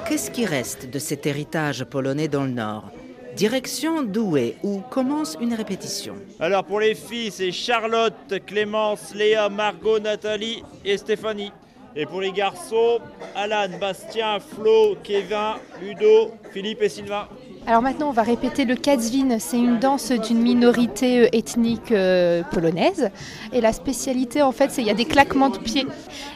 Qu'est-ce 0.09 0.31
qui 0.31 0.45
reste 0.45 0.91
de 0.91 0.99
cet 0.99 1.27
héritage 1.27 1.85
polonais 1.85 2.27
dans 2.27 2.43
le 2.43 2.51
Nord? 2.51 2.91
Direction 3.37 4.03
Douai, 4.03 4.57
où 4.63 4.81
commence 4.81 5.37
une 5.41 5.55
répétition. 5.55 6.15
Alors 6.39 6.65
pour 6.65 6.81
les 6.81 6.95
filles, 6.95 7.31
c'est 7.31 7.53
Charlotte, 7.53 8.15
Clémence, 8.47 9.15
Léa, 9.15 9.49
Margot, 9.49 9.99
Nathalie 9.99 10.63
et 10.85 10.97
Stéphanie. 10.97 11.53
Et 11.97 12.07
pour 12.07 12.21
les 12.21 12.33
garçons, 12.33 13.01
Alan, 13.35 13.69
Bastien, 13.81 14.39
Flo, 14.41 14.97
Kevin, 15.03 15.55
Ludo, 15.81 16.33
Philippe 16.53 16.83
et 16.83 16.89
Sylvain. 16.89 17.29
Alors 17.67 17.83
maintenant, 17.83 18.09
on 18.09 18.13
va 18.13 18.23
répéter 18.23 18.65
le 18.65 18.75
Kadzwin. 18.75 19.39
C'est 19.39 19.59
une 19.59 19.79
danse 19.79 20.11
d'une 20.13 20.41
minorité 20.41 21.21
euh, 21.21 21.29
ethnique 21.33 21.93
euh, 21.93 22.43
polonaise. 22.51 23.11
Et 23.53 23.61
la 23.61 23.73
spécialité, 23.73 24.43
en 24.43 24.53
fait, 24.53 24.71
c'est 24.71 24.83
qu'il 24.83 24.89
y 24.89 24.91
a 24.91 24.95
des 24.95 25.05
claquements 25.05 25.51
de 25.51 25.59
pieds. 25.59 25.87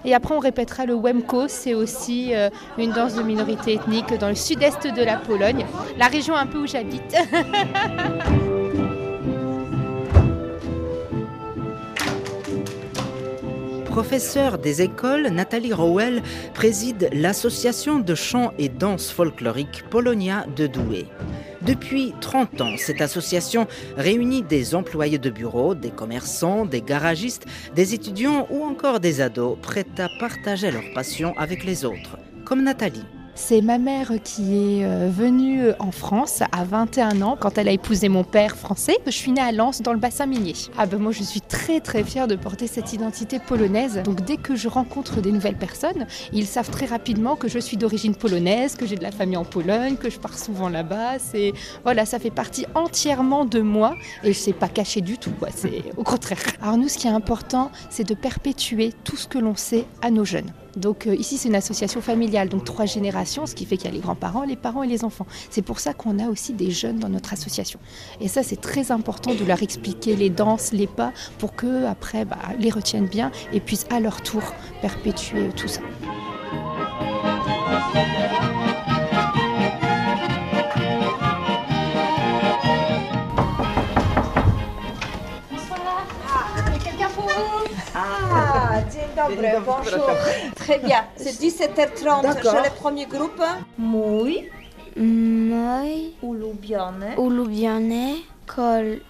Et 0.04 0.14
après, 0.14 0.34
on 0.34 0.38
répétera 0.38 0.86
le 0.86 0.94
Wemko. 0.94 1.48
C'est 1.48 1.74
aussi 1.74 2.34
euh, 2.34 2.50
une 2.78 2.92
danse 2.92 3.14
de 3.14 3.22
minorité 3.22 3.74
ethnique 3.74 4.12
dans 4.18 4.28
le 4.28 4.34
sud-est 4.34 4.86
de 4.86 5.02
la 5.02 5.16
Pologne, 5.16 5.64
la 5.98 6.06
région 6.06 6.36
un 6.36 6.46
peu 6.46 6.58
où 6.58 6.66
j'habite. 6.66 7.16
Professeure 13.94 14.58
des 14.58 14.82
écoles, 14.82 15.28
Nathalie 15.28 15.72
Rowell 15.72 16.20
préside 16.52 17.08
l'association 17.12 18.00
de 18.00 18.16
chant 18.16 18.52
et 18.58 18.68
danse 18.68 19.12
folklorique 19.12 19.84
Polonia 19.88 20.46
de 20.56 20.66
Douai. 20.66 21.06
Depuis 21.62 22.12
30 22.20 22.60
ans, 22.60 22.74
cette 22.76 23.00
association 23.00 23.68
réunit 23.96 24.42
des 24.42 24.74
employés 24.74 25.18
de 25.18 25.30
bureau, 25.30 25.76
des 25.76 25.92
commerçants, 25.92 26.66
des 26.66 26.82
garagistes, 26.82 27.46
des 27.76 27.94
étudiants 27.94 28.48
ou 28.50 28.64
encore 28.64 28.98
des 28.98 29.20
ados 29.20 29.56
prêts 29.62 29.86
à 29.98 30.08
partager 30.18 30.72
leur 30.72 30.92
passion 30.92 31.32
avec 31.38 31.62
les 31.62 31.84
autres, 31.84 32.18
comme 32.44 32.64
Nathalie. 32.64 33.06
C'est 33.36 33.62
ma 33.62 33.78
mère 33.78 34.12
qui 34.22 34.54
est 34.54 34.84
euh, 34.84 35.10
venue 35.12 35.64
en 35.80 35.90
France 35.90 36.42
à 36.52 36.64
21 36.64 37.20
ans 37.20 37.36
quand 37.38 37.58
elle 37.58 37.68
a 37.68 37.72
épousé 37.72 38.08
mon 38.08 38.22
père 38.22 38.56
français. 38.56 38.96
Je 39.06 39.10
suis 39.10 39.32
née 39.32 39.40
à 39.40 39.50
Lens 39.50 39.82
dans 39.82 39.92
le 39.92 39.98
bassin 39.98 40.26
minier. 40.26 40.54
Ah 40.78 40.86
ben 40.86 41.00
moi 41.00 41.10
je 41.10 41.24
suis 41.24 41.40
très 41.40 41.80
très 41.80 42.04
fière 42.04 42.28
de 42.28 42.36
porter 42.36 42.68
cette 42.68 42.92
identité 42.92 43.40
polonaise. 43.40 44.00
Donc 44.04 44.24
dès 44.24 44.36
que 44.36 44.54
je 44.54 44.68
rencontre 44.68 45.20
des 45.20 45.32
nouvelles 45.32 45.56
personnes, 45.56 46.06
ils 46.32 46.46
savent 46.46 46.70
très 46.70 46.86
rapidement 46.86 47.34
que 47.34 47.48
je 47.48 47.58
suis 47.58 47.76
d'origine 47.76 48.14
polonaise, 48.14 48.76
que 48.76 48.86
j'ai 48.86 48.96
de 48.96 49.02
la 49.02 49.10
famille 49.10 49.36
en 49.36 49.44
Pologne, 49.44 49.96
que 49.96 50.10
je 50.10 50.20
pars 50.20 50.38
souvent 50.38 50.68
là-bas. 50.68 51.18
C'est 51.18 51.52
voilà, 51.82 52.06
ça 52.06 52.20
fait 52.20 52.30
partie 52.30 52.66
entièrement 52.76 53.44
de 53.44 53.60
moi 53.60 53.96
et 54.22 54.32
je 54.32 54.38
sais 54.38 54.52
pas 54.52 54.68
caché 54.68 55.00
du 55.00 55.18
tout 55.18 55.32
quoi. 55.32 55.48
C'est 55.54 55.82
au 55.96 56.04
contraire. 56.04 56.38
Alors 56.62 56.76
nous 56.76 56.88
ce 56.88 56.98
qui 56.98 57.08
est 57.08 57.10
important, 57.10 57.72
c'est 57.90 58.08
de 58.08 58.14
perpétuer 58.14 58.92
tout 59.02 59.16
ce 59.16 59.26
que 59.26 59.38
l'on 59.38 59.56
sait 59.56 59.86
à 60.02 60.12
nos 60.12 60.24
jeunes. 60.24 60.52
Donc 60.76 61.06
euh, 61.06 61.14
ici 61.14 61.38
c'est 61.38 61.48
une 61.48 61.54
association 61.54 62.00
familiale, 62.00 62.48
donc 62.48 62.64
trois 62.64 62.86
générations, 62.86 63.46
ce 63.46 63.54
qui 63.54 63.64
fait 63.64 63.76
qu'il 63.76 63.86
y 63.86 63.88
a 63.88 63.94
les 63.94 64.00
grands-parents, 64.00 64.42
les 64.42 64.56
parents 64.56 64.82
et 64.82 64.88
les 64.88 65.04
enfants. 65.04 65.26
C'est 65.50 65.62
pour 65.62 65.80
ça 65.80 65.94
qu'on 65.94 66.18
a 66.18 66.28
aussi 66.28 66.52
des 66.52 66.70
jeunes 66.70 66.98
dans 66.98 67.08
notre 67.08 67.32
association. 67.32 67.78
Et 68.20 68.28
ça 68.28 68.42
c'est 68.42 68.60
très 68.60 68.90
important 68.90 69.34
de 69.34 69.44
leur 69.44 69.62
expliquer 69.62 70.16
les 70.16 70.30
danses, 70.30 70.72
les 70.72 70.86
pas, 70.86 71.12
pour 71.38 71.54
que 71.54 71.86
après 71.86 72.24
bah, 72.24 72.38
les 72.58 72.70
retiennent 72.70 73.06
bien 73.06 73.30
et 73.52 73.60
puissent 73.60 73.86
à 73.90 74.00
leur 74.00 74.22
tour 74.22 74.42
perpétuer 74.80 75.48
tout 75.56 75.68
ça. 75.68 75.80
Ah, 86.36 86.84
dzień 86.84 86.98
dobry, 86.98 88.53
bonjour. 89.64 90.10
Très 90.56 90.78
bien. 90.78 91.04
C'est 91.16 91.40
17h30. 91.40 92.42
J'ai 92.42 92.68
le 92.68 92.74
premier 92.74 93.06
groupe. 93.06 93.42
Mój. 93.78 94.32
Mój. 94.96 95.88
Ulubiony. 96.22 97.16
Ulubiony 97.18 98.24
kolor. 98.46 99.00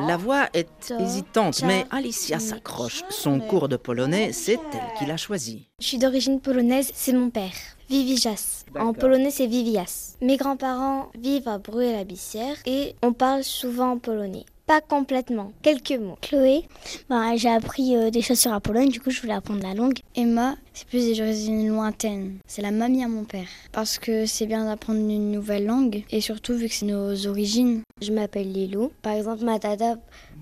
La 0.00 0.16
voix 0.16 0.48
est 0.52 0.92
hésitante, 0.98 1.62
mais 1.62 1.86
Alicia 1.90 2.38
s'accroche. 2.38 3.02
Son 3.10 3.38
cours 3.38 3.68
de 3.68 3.76
polonais, 3.76 4.32
c'est 4.32 4.58
elle 4.72 4.98
qui 4.98 5.06
l'a 5.06 5.16
choisi. 5.16 5.68
Je 5.80 5.86
suis 5.86 5.98
d'origine 5.98 6.40
polonaise, 6.40 6.90
c'est 6.94 7.12
mon 7.12 7.30
père. 7.30 7.52
Vivijas. 7.88 8.64
En 8.78 8.92
polonais, 8.92 9.30
c'est 9.30 9.46
Vivias. 9.46 10.16
Mes 10.20 10.36
grands-parents 10.36 11.10
vivent 11.18 11.48
à 11.48 11.58
Bruy-la-Bissière 11.58 12.56
et 12.66 12.96
on 13.02 13.12
parle 13.12 13.44
souvent 13.44 13.92
en 13.92 13.98
polonais. 13.98 14.44
Pas 14.66 14.80
complètement, 14.80 15.52
quelques 15.62 15.92
mots. 15.92 16.18
Chloé, 16.20 16.64
bah, 17.08 17.36
j'ai 17.36 17.48
appris 17.48 17.94
euh, 17.94 18.10
des 18.10 18.20
choses 18.20 18.40
sur 18.40 18.50
la 18.50 18.58
Pologne, 18.58 18.88
du 18.88 19.00
coup 19.00 19.12
je 19.12 19.20
voulais 19.20 19.32
apprendre 19.32 19.62
la 19.62 19.74
langue. 19.74 20.00
Emma, 20.16 20.56
c'est 20.74 20.88
plus 20.88 21.06
des 21.06 21.20
origines 21.20 21.68
lointaines. 21.68 22.38
C'est 22.48 22.62
la 22.62 22.72
mamie 22.72 23.04
à 23.04 23.06
mon 23.06 23.22
père. 23.22 23.46
Parce 23.70 24.00
que 24.00 24.26
c'est 24.26 24.46
bien 24.46 24.64
d'apprendre 24.64 24.98
une 24.98 25.30
nouvelle 25.30 25.66
langue, 25.66 26.02
et 26.10 26.20
surtout 26.20 26.54
vu 26.54 26.66
que 26.66 26.74
c'est 26.74 26.86
nos 26.86 27.28
origines. 27.28 27.82
Je 28.02 28.10
m'appelle 28.10 28.50
Lilou. 28.50 28.90
Par 29.02 29.12
exemple, 29.12 29.44
ma 29.44 29.60
tata 29.60 29.98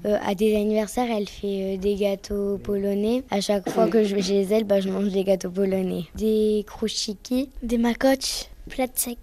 euh, 0.06 0.16
a 0.24 0.34
des 0.34 0.56
anniversaires, 0.56 1.08
elle 1.14 1.28
fait 1.28 1.74
euh, 1.74 1.76
des 1.76 1.96
gâteaux 1.96 2.56
polonais. 2.56 3.24
À 3.30 3.42
chaque 3.42 3.68
fois 3.68 3.88
que 3.88 4.04
je 4.04 4.14
vais 4.14 4.22
chez 4.22 4.40
elle, 4.40 4.64
bah, 4.64 4.80
je 4.80 4.88
mange 4.88 5.10
des 5.10 5.24
gâteaux 5.24 5.50
polonais. 5.50 6.06
Des 6.14 6.64
krusziki, 6.66 7.50
des 7.62 7.76
makots, 7.76 8.48
placek. 8.70 9.18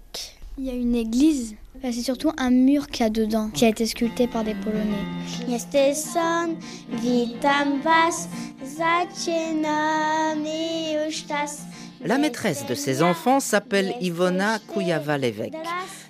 Il 0.58 0.66
y 0.66 0.70
a 0.70 0.74
une 0.74 0.94
église 0.94 1.56
c'est 1.90 2.02
surtout 2.02 2.30
un 2.38 2.50
mur 2.50 2.86
qu'il 2.86 3.04
y 3.04 3.06
a 3.06 3.10
dedans, 3.10 3.50
qui 3.50 3.64
a 3.64 3.68
été 3.68 3.86
sculpté 3.86 4.28
par 4.28 4.44
des 4.44 4.54
Polonais. 4.54 4.82
La 12.04 12.18
maîtresse 12.18 12.66
de 12.66 12.74
ses 12.74 13.02
enfants 13.02 13.40
s'appelle 13.40 13.94
Ivona 14.00 14.58
Kujawa-Levek. 14.58 15.54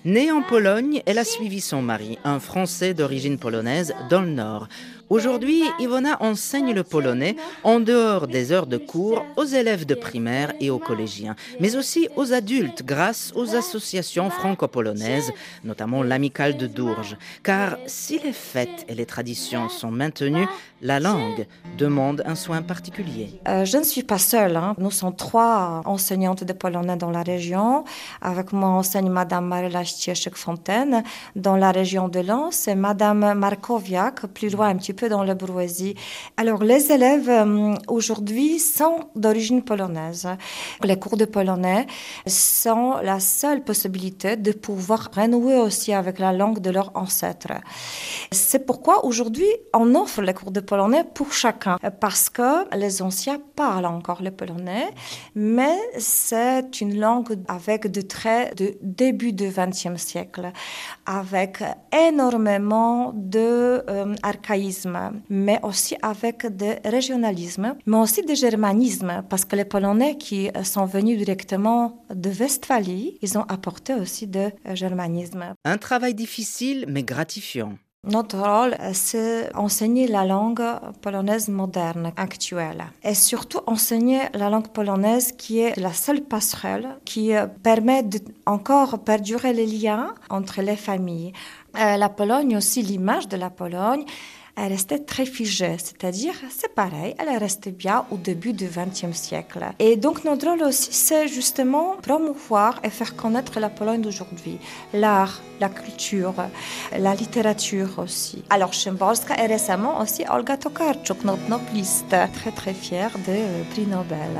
Née 0.05 0.31
en 0.31 0.41
Pologne, 0.41 1.01
elle 1.05 1.17
a 1.17 1.23
suivi 1.23 1.61
son 1.61 1.81
mari, 1.81 2.19
un 2.23 2.39
Français 2.39 2.93
d'origine 2.93 3.39
polonaise, 3.39 3.95
dans 4.09 4.21
le 4.21 4.31
Nord. 4.31 4.67
Aujourd'hui, 5.13 5.61
Ivona 5.77 6.17
enseigne 6.23 6.73
le 6.73 6.83
polonais 6.83 7.35
en 7.63 7.79
dehors 7.79 8.25
des 8.25 8.51
heures 8.51 8.65
de 8.65 8.77
cours 8.77 9.23
aux 9.37 9.43
élèves 9.43 9.85
de 9.85 9.93
primaire 9.93 10.53
et 10.59 10.71
aux 10.71 10.79
collégiens, 10.79 11.35
mais 11.59 11.75
aussi 11.75 12.09
aux 12.15 12.33
adultes 12.33 12.81
grâce 12.83 13.31
aux 13.35 13.55
associations 13.55 14.31
franco-polonaises, 14.31 15.31
notamment 15.63 16.01
l'amicale 16.01 16.57
de 16.57 16.65
Dourges. 16.65 17.15
Car 17.43 17.77
si 17.85 18.17
les 18.17 18.33
fêtes 18.33 18.85
et 18.87 18.95
les 18.95 19.05
traditions 19.05 19.69
sont 19.69 19.91
maintenues, 19.91 20.47
la 20.81 20.99
langue 20.99 21.45
demande 21.77 22.23
un 22.25 22.33
soin 22.33 22.63
particulier. 22.63 23.39
Euh, 23.47 23.65
je 23.65 23.77
ne 23.77 23.83
suis 23.83 24.03
pas 24.03 24.17
seule. 24.17 24.55
Hein. 24.57 24.75
Nous 24.79 24.91
sommes 24.91 25.15
trois 25.15 25.83
enseignantes 25.85 26.43
de 26.43 26.53
polonais 26.53 26.97
dans 26.97 27.11
la 27.11 27.21
région. 27.21 27.83
Avec 28.19 28.51
moi 28.51 28.69
enseigne 28.69 29.09
Madame 29.09 29.45
Maryla 29.45 29.83
Ścieszek-Fontaine 29.83 31.03
dans 31.35 31.55
la 31.55 31.71
région 31.71 32.09
de 32.09 32.19
Lens 32.19 32.67
et 32.67 32.75
Madame 32.75 33.33
Markowiak, 33.35 34.25
plus 34.33 34.51
loin 34.51 34.69
un 34.69 34.75
petit 34.75 34.93
peu 34.93 35.02
dans 35.09 35.23
la 35.23 35.35
bourgeoisie. 35.35 35.95
Alors, 36.37 36.63
les 36.63 36.91
élèves 36.91 37.29
euh, 37.29 37.75
aujourd'hui 37.87 38.59
sont 38.59 38.97
d'origine 39.15 39.63
polonaise. 39.63 40.27
Les 40.83 40.97
cours 40.97 41.17
de 41.17 41.25
polonais 41.25 41.87
sont 42.27 42.95
la 43.03 43.19
seule 43.19 43.63
possibilité 43.63 44.35
de 44.35 44.51
pouvoir 44.51 45.09
renouer 45.15 45.57
aussi 45.57 45.93
avec 45.93 46.19
la 46.19 46.33
langue 46.33 46.59
de 46.59 46.69
leurs 46.69 46.91
ancêtres. 46.95 47.59
C'est 48.31 48.65
pourquoi 48.65 49.05
aujourd'hui, 49.05 49.47
on 49.73 49.95
offre 49.95 50.21
les 50.21 50.33
cours 50.33 50.51
de 50.51 50.59
polonais 50.59 51.03
pour 51.03 51.33
chacun, 51.33 51.77
parce 51.99 52.29
que 52.29 52.75
les 52.75 53.01
anciens 53.01 53.39
parlent 53.55 53.85
encore 53.85 54.21
le 54.21 54.31
polonais, 54.31 54.89
mais 55.35 55.77
c'est 55.97 56.81
une 56.81 56.99
langue 56.99 57.37
avec 57.47 57.87
de 57.91 58.01
traits 58.01 58.57
de 58.57 58.77
début 58.81 59.33
du 59.33 59.49
XXe 59.49 59.97
siècle, 59.97 60.51
avec 61.05 61.63
énormément 61.91 63.11
de 63.13 63.83
euh, 63.89 64.15
mais 65.29 65.59
aussi 65.63 65.95
avec 66.01 66.45
de 66.55 66.75
régionalisme, 66.87 67.75
mais 67.85 67.97
aussi 67.97 68.21
de 68.21 68.33
germanisme, 68.33 69.23
parce 69.29 69.45
que 69.45 69.55
les 69.55 69.65
Polonais 69.65 70.17
qui 70.17 70.49
sont 70.63 70.85
venus 70.85 71.17
directement 71.17 72.03
de 72.13 72.29
Westphalie, 72.29 73.17
ils 73.21 73.37
ont 73.37 73.45
apporté 73.47 73.93
aussi 73.93 74.27
de 74.27 74.51
euh, 74.67 74.75
germanisme. 74.75 75.43
Un 75.65 75.77
travail 75.77 76.13
difficile 76.13 76.85
mais 76.87 77.03
gratifiant. 77.03 77.73
Notre 78.05 78.37
rôle, 78.37 78.75
c'est 78.91 79.55
enseigner 79.55 80.07
la 80.07 80.25
langue 80.25 80.61
polonaise 81.01 81.47
moderne, 81.47 82.11
actuelle. 82.17 82.83
Et 83.01 83.13
surtout 83.13 83.61
enseigner 83.65 84.23
la 84.33 84.49
langue 84.49 84.67
polonaise 84.67 85.31
qui 85.31 85.59
est 85.59 85.77
la 85.77 85.93
seule 85.93 86.21
passerelle 86.21 86.97
qui 87.05 87.33
euh, 87.33 87.47
permet 87.47 88.03
de 88.03 88.19
encore 88.45 88.99
perdurer 89.05 89.53
les 89.53 89.65
liens 89.65 90.15
entre 90.29 90.61
les 90.61 90.75
familles. 90.75 91.31
Euh, 91.79 91.95
la 91.95 92.09
Pologne 92.09 92.57
aussi, 92.57 92.81
l'image 92.81 93.29
de 93.29 93.37
la 93.37 93.49
Pologne, 93.49 94.03
elle 94.55 94.71
restait 94.71 94.99
très 94.99 95.25
figée, 95.25 95.77
c'est-à-dire 95.77 96.33
c'est 96.49 96.73
pareil, 96.73 97.15
elle 97.17 97.27
est 97.27 97.37
restée 97.37 97.71
bien 97.71 98.05
au 98.11 98.17
début 98.17 98.53
du 98.53 98.67
XXe 98.67 99.15
siècle. 99.15 99.65
Et 99.79 99.95
donc 99.95 100.23
notre 100.23 100.47
rôle 100.47 100.63
aussi, 100.63 100.93
c'est 100.93 101.27
justement 101.27 101.95
promouvoir 102.01 102.79
et 102.83 102.89
faire 102.89 103.15
connaître 103.15 103.59
la 103.59 103.69
Pologne 103.69 104.01
d'aujourd'hui, 104.01 104.59
l'art, 104.93 105.41
la 105.59 105.69
culture, 105.69 106.35
la 106.97 107.15
littérature 107.15 107.97
aussi. 107.97 108.43
Alors 108.49 108.73
Szymborska 108.73 109.43
et 109.43 109.47
récemment 109.47 109.99
aussi 109.99 110.23
Olga 110.29 110.57
Tokarczuk, 110.57 111.23
notre 111.23 111.49
nobliste, 111.49 112.15
très 112.33 112.51
très 112.51 112.73
fière 112.73 113.11
de 113.27 113.63
prix 113.71 113.87
Nobel. 113.87 114.39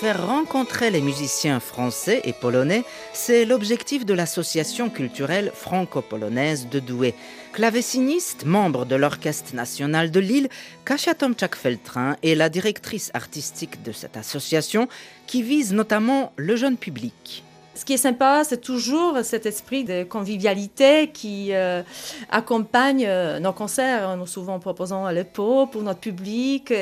Faire 0.00 0.26
rencontrer 0.26 0.90
les 0.90 1.02
musiciens 1.02 1.60
français 1.60 2.22
et 2.24 2.32
polonais, 2.32 2.84
c'est 3.12 3.44
l'objectif 3.44 4.06
de 4.06 4.14
l'association 4.14 4.88
culturelle 4.88 5.52
franco-polonaise 5.54 6.68
de 6.70 6.80
Douai. 6.80 7.14
Claveciniste, 7.52 8.46
membre 8.46 8.86
de 8.86 8.96
l'Orchestre 8.96 9.54
national 9.54 10.10
de 10.10 10.18
Lille, 10.18 10.48
Kasia 10.86 11.12
Tomczak-Feltrin 11.12 12.16
est 12.22 12.34
la 12.34 12.48
directrice 12.48 13.10
artistique 13.12 13.82
de 13.82 13.92
cette 13.92 14.16
association 14.16 14.88
qui 15.26 15.42
vise 15.42 15.74
notamment 15.74 16.32
le 16.36 16.56
jeune 16.56 16.78
public. 16.78 17.44
Ce 17.74 17.84
qui 17.84 17.92
est 17.92 17.98
sympa, 17.98 18.42
c'est 18.44 18.60
toujours 18.60 19.18
cet 19.22 19.46
esprit 19.46 19.84
de 19.84 20.02
convivialité 20.02 21.08
qui 21.08 21.52
euh, 21.52 21.82
accompagne 22.30 23.04
euh, 23.06 23.38
nos 23.38 23.52
concerts. 23.52 24.16
Nous 24.16 24.26
souvent 24.26 24.58
proposons 24.58 25.06
les 25.08 25.24
pots 25.24 25.66
pour 25.66 25.82
notre 25.82 26.00
public. 26.00 26.72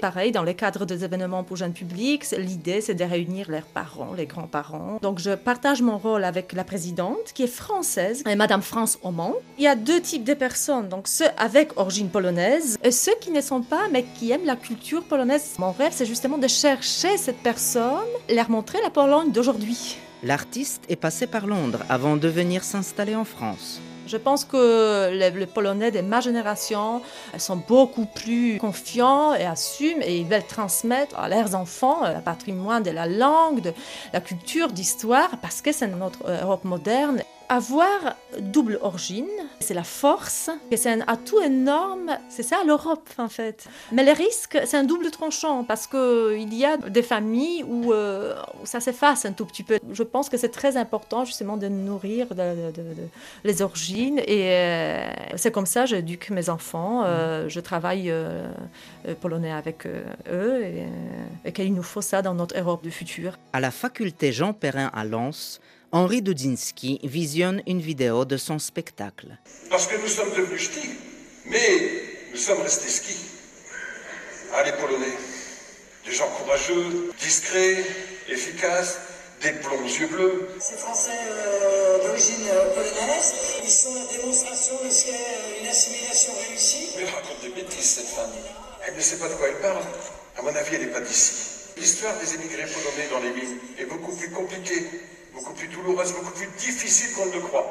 Pareil, 0.00 0.32
dans 0.32 0.42
le 0.42 0.52
cadre 0.54 0.86
des 0.86 1.04
événements 1.04 1.44
pour 1.44 1.56
jeunes 1.56 1.74
publics, 1.74 2.24
l'idée 2.36 2.80
c'est 2.80 2.94
de 2.94 3.04
réunir 3.04 3.50
leurs 3.50 3.66
parents, 3.66 4.12
les 4.16 4.26
grands-parents. 4.26 4.98
Donc 5.02 5.18
je 5.18 5.32
partage 5.34 5.82
mon 5.82 5.98
rôle 5.98 6.24
avec 6.24 6.52
la 6.52 6.64
présidente 6.64 7.32
qui 7.34 7.42
est 7.42 7.46
française, 7.46 8.24
Madame 8.24 8.62
France 8.62 8.98
Aumont. 9.02 9.36
Il 9.58 9.64
y 9.64 9.68
a 9.68 9.76
deux 9.76 10.00
types 10.00 10.24
de 10.24 10.34
personnes, 10.34 10.88
donc 10.88 11.06
ceux 11.06 11.28
avec 11.36 11.78
origine 11.78 12.08
polonaise 12.08 12.78
et 12.82 12.90
ceux 12.90 13.14
qui 13.20 13.30
ne 13.30 13.40
sont 13.40 13.62
pas 13.62 13.88
mais 13.92 14.04
qui 14.14 14.32
aiment 14.32 14.46
la 14.46 14.56
culture 14.56 15.02
polonaise. 15.02 15.54
Mon 15.58 15.72
rêve 15.72 15.92
c'est 15.92 16.06
justement 16.06 16.38
de 16.38 16.48
chercher 16.48 17.18
cette 17.18 17.42
personne, 17.42 17.98
leur 18.34 18.50
montrer 18.50 18.78
la 18.82 18.90
Pologne 18.90 19.32
d'aujourd'hui. 19.32 19.98
L'artiste 20.22 20.82
est 20.90 20.96
passé 20.96 21.26
par 21.26 21.46
Londres 21.46 21.80
avant 21.88 22.16
de 22.16 22.28
venir 22.28 22.62
s'installer 22.62 23.14
en 23.14 23.24
France. 23.24 23.80
Je 24.06 24.18
pense 24.18 24.44
que 24.44 25.10
les, 25.12 25.46
Polonais 25.46 25.90
de 25.90 26.00
ma 26.00 26.20
génération 26.20 27.00
sont 27.38 27.56
beaucoup 27.56 28.06
plus 28.06 28.58
confiants 28.58 29.34
et 29.34 29.44
assument 29.44 30.02
et 30.02 30.18
ils 30.18 30.26
veulent 30.26 30.46
transmettre 30.46 31.18
à 31.18 31.28
leurs 31.28 31.54
enfants 31.54 32.00
le 32.02 32.20
patrimoine 32.20 32.82
de 32.82 32.90
la 32.90 33.06
langue, 33.06 33.62
de 33.62 33.72
la 34.12 34.20
culture, 34.20 34.72
d'histoire, 34.72 35.30
parce 35.40 35.62
que 35.62 35.72
c'est 35.72 35.86
notre 35.86 36.28
Europe 36.28 36.64
moderne 36.64 37.22
avoir 37.50 38.14
double 38.38 38.78
origine, 38.80 39.26
c'est 39.58 39.74
la 39.74 39.82
force, 39.82 40.50
c'est 40.74 40.88
un 40.88 41.00
atout 41.00 41.40
énorme. 41.40 42.16
C'est 42.28 42.44
ça 42.44 42.58
l'Europe 42.64 43.10
en 43.18 43.28
fait. 43.28 43.66
Mais 43.90 44.04
les 44.04 44.12
risques, 44.12 44.56
c'est 44.64 44.76
un 44.76 44.84
double 44.84 45.10
tranchant 45.10 45.64
parce 45.64 45.88
que 45.88 46.38
il 46.38 46.54
y 46.54 46.64
a 46.64 46.76
des 46.76 47.02
familles 47.02 47.64
où, 47.64 47.92
euh, 47.92 48.36
ça 48.62 48.78
s'efface 48.78 49.26
un 49.26 49.32
tout 49.32 49.44
petit 49.44 49.64
peu. 49.64 49.80
Je 49.92 50.04
pense 50.04 50.28
que 50.28 50.36
c'est 50.36 50.50
très 50.50 50.76
important 50.76 51.24
justement 51.24 51.56
de 51.56 51.66
nourrir 51.66 52.28
les 53.42 53.62
origines 53.62 54.20
et 54.20 54.52
euh, 54.52 55.10
c'est 55.34 55.50
comme 55.50 55.66
ça 55.66 55.86
j'éduque 55.86 56.30
mes 56.30 56.50
enfants. 56.50 57.02
Euh, 57.04 57.48
je 57.48 57.58
travaille 57.58 58.12
polonais 59.20 59.52
avec 59.52 59.86
eux 59.86 60.62
et, 60.62 60.84
et 61.44 61.52
qu'il 61.52 61.74
nous 61.74 61.82
faut 61.82 62.00
ça 62.00 62.22
dans 62.22 62.34
notre 62.34 62.56
Europe 62.56 62.84
du 62.84 62.92
futur. 62.92 63.36
À 63.52 63.58
la 63.58 63.72
faculté 63.72 64.30
Jean 64.30 64.52
Perrin 64.52 64.90
à 64.94 65.04
Lens, 65.04 65.60
Henri 65.92 66.22
Dudzinski 66.22 67.00
visionne 67.02 67.62
une 67.66 67.80
vidéo 67.80 68.24
de 68.24 68.36
son 68.36 68.60
spectacle. 68.60 69.36
Parce 69.70 69.88
que 69.88 69.96
nous 69.96 70.06
sommes 70.06 70.30
devenus 70.36 70.70
ch'tis, 70.70 70.90
mais 71.46 72.30
nous 72.30 72.38
sommes 72.38 72.62
restés 72.62 72.88
skis. 72.88 73.26
Ah, 74.54 74.62
les 74.62 74.70
Polonais, 74.72 75.18
des 76.06 76.12
gens 76.12 76.28
courageux, 76.38 77.10
discrets, 77.18 77.84
efficaces, 78.28 79.00
des 79.42 79.50
blonds 79.50 79.82
yeux 79.82 80.06
bleus. 80.06 80.48
Ces 80.60 80.76
Français 80.76 81.10
euh, 81.10 82.06
d'origine 82.06 82.46
euh, 82.52 82.72
polonaise, 82.72 83.34
ils 83.64 83.68
sont 83.68 83.94
la 83.94 84.16
démonstration 84.16 84.74
de 84.84 84.90
ce 84.90 85.06
qu'est 85.06 85.10
euh, 85.10 85.60
une 85.60 85.66
assimilation 85.66 86.32
réussie. 86.48 86.90
Mais 86.94 87.02
elle 87.02 87.14
raconte 87.14 87.40
des 87.42 87.48
bêtises, 87.48 87.98
cette 87.98 88.06
femme. 88.06 88.30
Elle 88.86 88.94
ne 88.94 89.00
sait 89.00 89.18
pas 89.18 89.28
de 89.28 89.34
quoi 89.34 89.48
elle 89.48 89.60
parle. 89.60 89.82
À 90.38 90.42
mon 90.42 90.54
avis, 90.54 90.76
elle 90.76 90.82
n'est 90.82 90.92
pas 90.92 91.00
d'ici. 91.00 91.32
L'histoire 91.76 92.14
des 92.20 92.32
émigrés 92.34 92.66
polonais 92.66 93.08
dans 93.10 93.18
les 93.18 93.32
mines 93.32 93.58
est 93.76 93.86
beaucoup 93.86 94.14
plus 94.14 94.30
compliquée 94.30 94.86
beaucoup 95.32 95.54
plus 95.54 95.68
douloureuse, 95.68 96.12
beaucoup 96.12 96.32
plus 96.32 96.48
difficile 96.58 97.14
qu'on 97.16 97.26
ne 97.26 97.34
le 97.34 97.40
croit. 97.40 97.66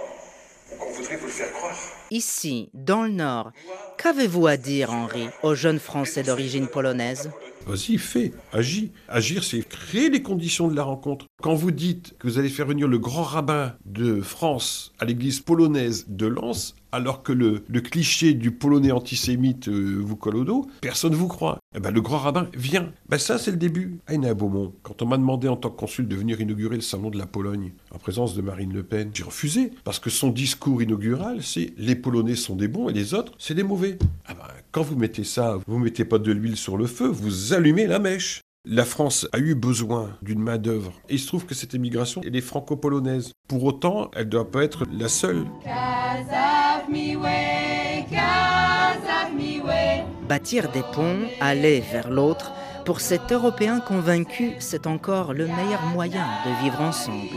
Ou 0.71 0.75
qu'on 0.77 0.91
voudrait 0.91 1.17
vous 1.17 1.25
le 1.25 1.31
faire 1.31 1.51
croire. 1.51 1.75
Ici, 2.11 2.69
dans 2.73 3.03
le 3.03 3.09
Nord, 3.09 3.51
qu'avez-vous 3.97 4.45
à 4.47 4.57
dire, 4.57 4.91
Henri, 4.91 5.27
aux 5.41 5.55
jeunes 5.55 5.79
Français 5.79 6.23
d'origine 6.23 6.67
polonaise? 6.67 7.31
Vas-y, 7.65 7.97
fais, 7.97 8.31
agis. 8.51 8.91
Agir, 9.07 9.43
c'est 9.43 9.61
créer 9.67 10.09
les 10.09 10.23
conditions 10.23 10.67
de 10.67 10.75
la 10.75 10.83
rencontre. 10.83 11.27
Quand 11.41 11.53
vous 11.53 11.71
dites 11.71 12.17
que 12.17 12.27
vous 12.27 12.39
allez 12.39 12.49
faire 12.49 12.65
venir 12.65 12.87
le 12.87 12.97
grand 12.97 13.23
rabbin 13.23 13.75
de 13.85 14.21
France 14.21 14.93
à 14.99 15.05
l'église 15.05 15.39
polonaise 15.39 16.05
de 16.07 16.27
Lens, 16.27 16.75
alors 16.91 17.23
que 17.23 17.31
le, 17.31 17.59
cliché 17.81 18.33
du 18.33 18.51
polonais 18.51 18.91
antisémite 18.91 19.67
euh, 19.67 20.01
vous 20.03 20.15
colle 20.15 20.37
au 20.37 20.43
dos, 20.43 20.67
personne 20.81 21.11
ne 21.11 21.15
vous 21.15 21.27
croit. 21.27 21.59
Eh 21.75 21.79
ben, 21.79 21.91
le 21.91 22.01
grand 22.01 22.17
rabbin 22.17 22.47
vient. 22.55 22.91
Ben, 23.07 23.17
ça, 23.17 23.37
c'est 23.37 23.51
le 23.51 23.57
début. 23.57 23.99
À 24.07 24.13
ah, 24.13 24.33
Beaumont, 24.33 24.73
quand 24.83 25.01
on 25.01 25.05
m'a 25.05 25.17
demandé 25.17 25.47
en 25.47 25.55
tant 25.55 25.69
que 25.69 25.77
consul 25.77 26.07
de 26.07 26.15
venir 26.15 26.41
inaugurer 26.41 26.75
le 26.75 26.81
salon 26.81 27.09
de 27.09 27.17
la 27.17 27.25
Pologne, 27.25 27.73
en 27.93 27.99
présence 27.99 28.35
de 28.35 28.41
Marine 28.41 28.73
Le 28.73 28.83
Pen, 28.83 29.11
j'ai 29.13 29.23
refusé. 29.23 29.71
Parce 29.83 29.99
que 29.99 30.09
son 30.09 30.29
discours 30.29 30.81
inaugural, 30.81 31.43
c'est 31.43 31.73
les 31.77 31.95
Polonais 31.95 32.35
sont 32.35 32.55
des 32.55 32.67
bons 32.67 32.89
et 32.89 32.93
les 32.93 33.13
autres, 33.13 33.33
c'est 33.37 33.55
des 33.55 33.63
mauvais. 33.63 33.97
Ah 34.25 34.33
ben, 34.33 34.43
quand 34.71 34.81
vous 34.81 34.95
mettez 34.95 35.23
ça, 35.23 35.57
vous 35.67 35.79
mettez 35.79 36.05
pas 36.05 36.19
de 36.19 36.31
l'huile 36.31 36.57
sur 36.57 36.77
le 36.77 36.87
feu, 36.87 37.07
vous 37.07 37.53
allumez 37.53 37.87
la 37.87 37.99
mèche. 37.99 38.41
La 38.65 38.83
France 38.83 39.27
a 39.31 39.39
eu 39.39 39.55
besoin 39.55 40.17
d'une 40.21 40.39
main-d'œuvre. 40.39 40.91
Et 41.07 41.13
il 41.13 41.19
se 41.19 41.27
trouve 41.27 41.45
que 41.45 41.55
cette 41.55 41.73
émigration, 41.73 42.21
elle 42.25 42.35
est 42.35 42.41
franco-polonaise. 42.41 43.31
Pour 43.47 43.63
autant, 43.63 44.11
elle 44.13 44.25
ne 44.25 44.31
doit 44.31 44.51
pas 44.51 44.63
être 44.63 44.85
la 44.91 45.07
seule. 45.07 45.45
Bâtir 50.27 50.69
des 50.71 50.83
ponts, 50.93 51.27
aller 51.41 51.79
vers 51.79 52.09
l'autre, 52.09 52.51
pour 52.85 53.01
cet 53.01 53.31
Européen 53.31 53.79
convaincu, 53.79 54.53
c'est 54.59 54.87
encore 54.87 55.33
le 55.33 55.45
meilleur 55.45 55.81
moyen 55.93 56.25
de 56.45 56.63
vivre 56.63 56.81
ensemble. 56.81 57.27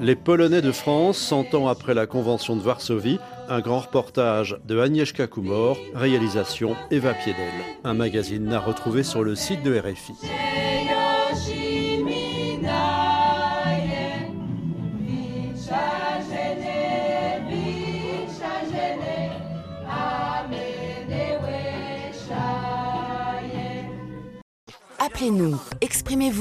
Les 0.00 0.16
Polonais 0.16 0.62
de 0.62 0.72
France, 0.72 1.18
100 1.18 1.54
ans 1.54 1.68
après 1.68 1.94
la 1.94 2.06
Convention 2.06 2.56
de 2.56 2.62
Varsovie, 2.62 3.18
un 3.48 3.60
grand 3.60 3.80
reportage 3.80 4.56
de 4.64 4.78
Agnieszka 4.78 5.26
Kumor, 5.26 5.76
réalisation 5.94 6.74
Eva 6.90 7.14
Piedel. 7.14 7.44
Un 7.84 7.94
magazine 7.94 8.52
à 8.52 8.60
retrouver 8.60 9.02
sur 9.02 9.22
le 9.22 9.34
site 9.34 9.62
de 9.62 9.78
RFI. 9.78 10.14
Appelez-nous, 25.12 25.58
exprimez-vous. 25.80 26.38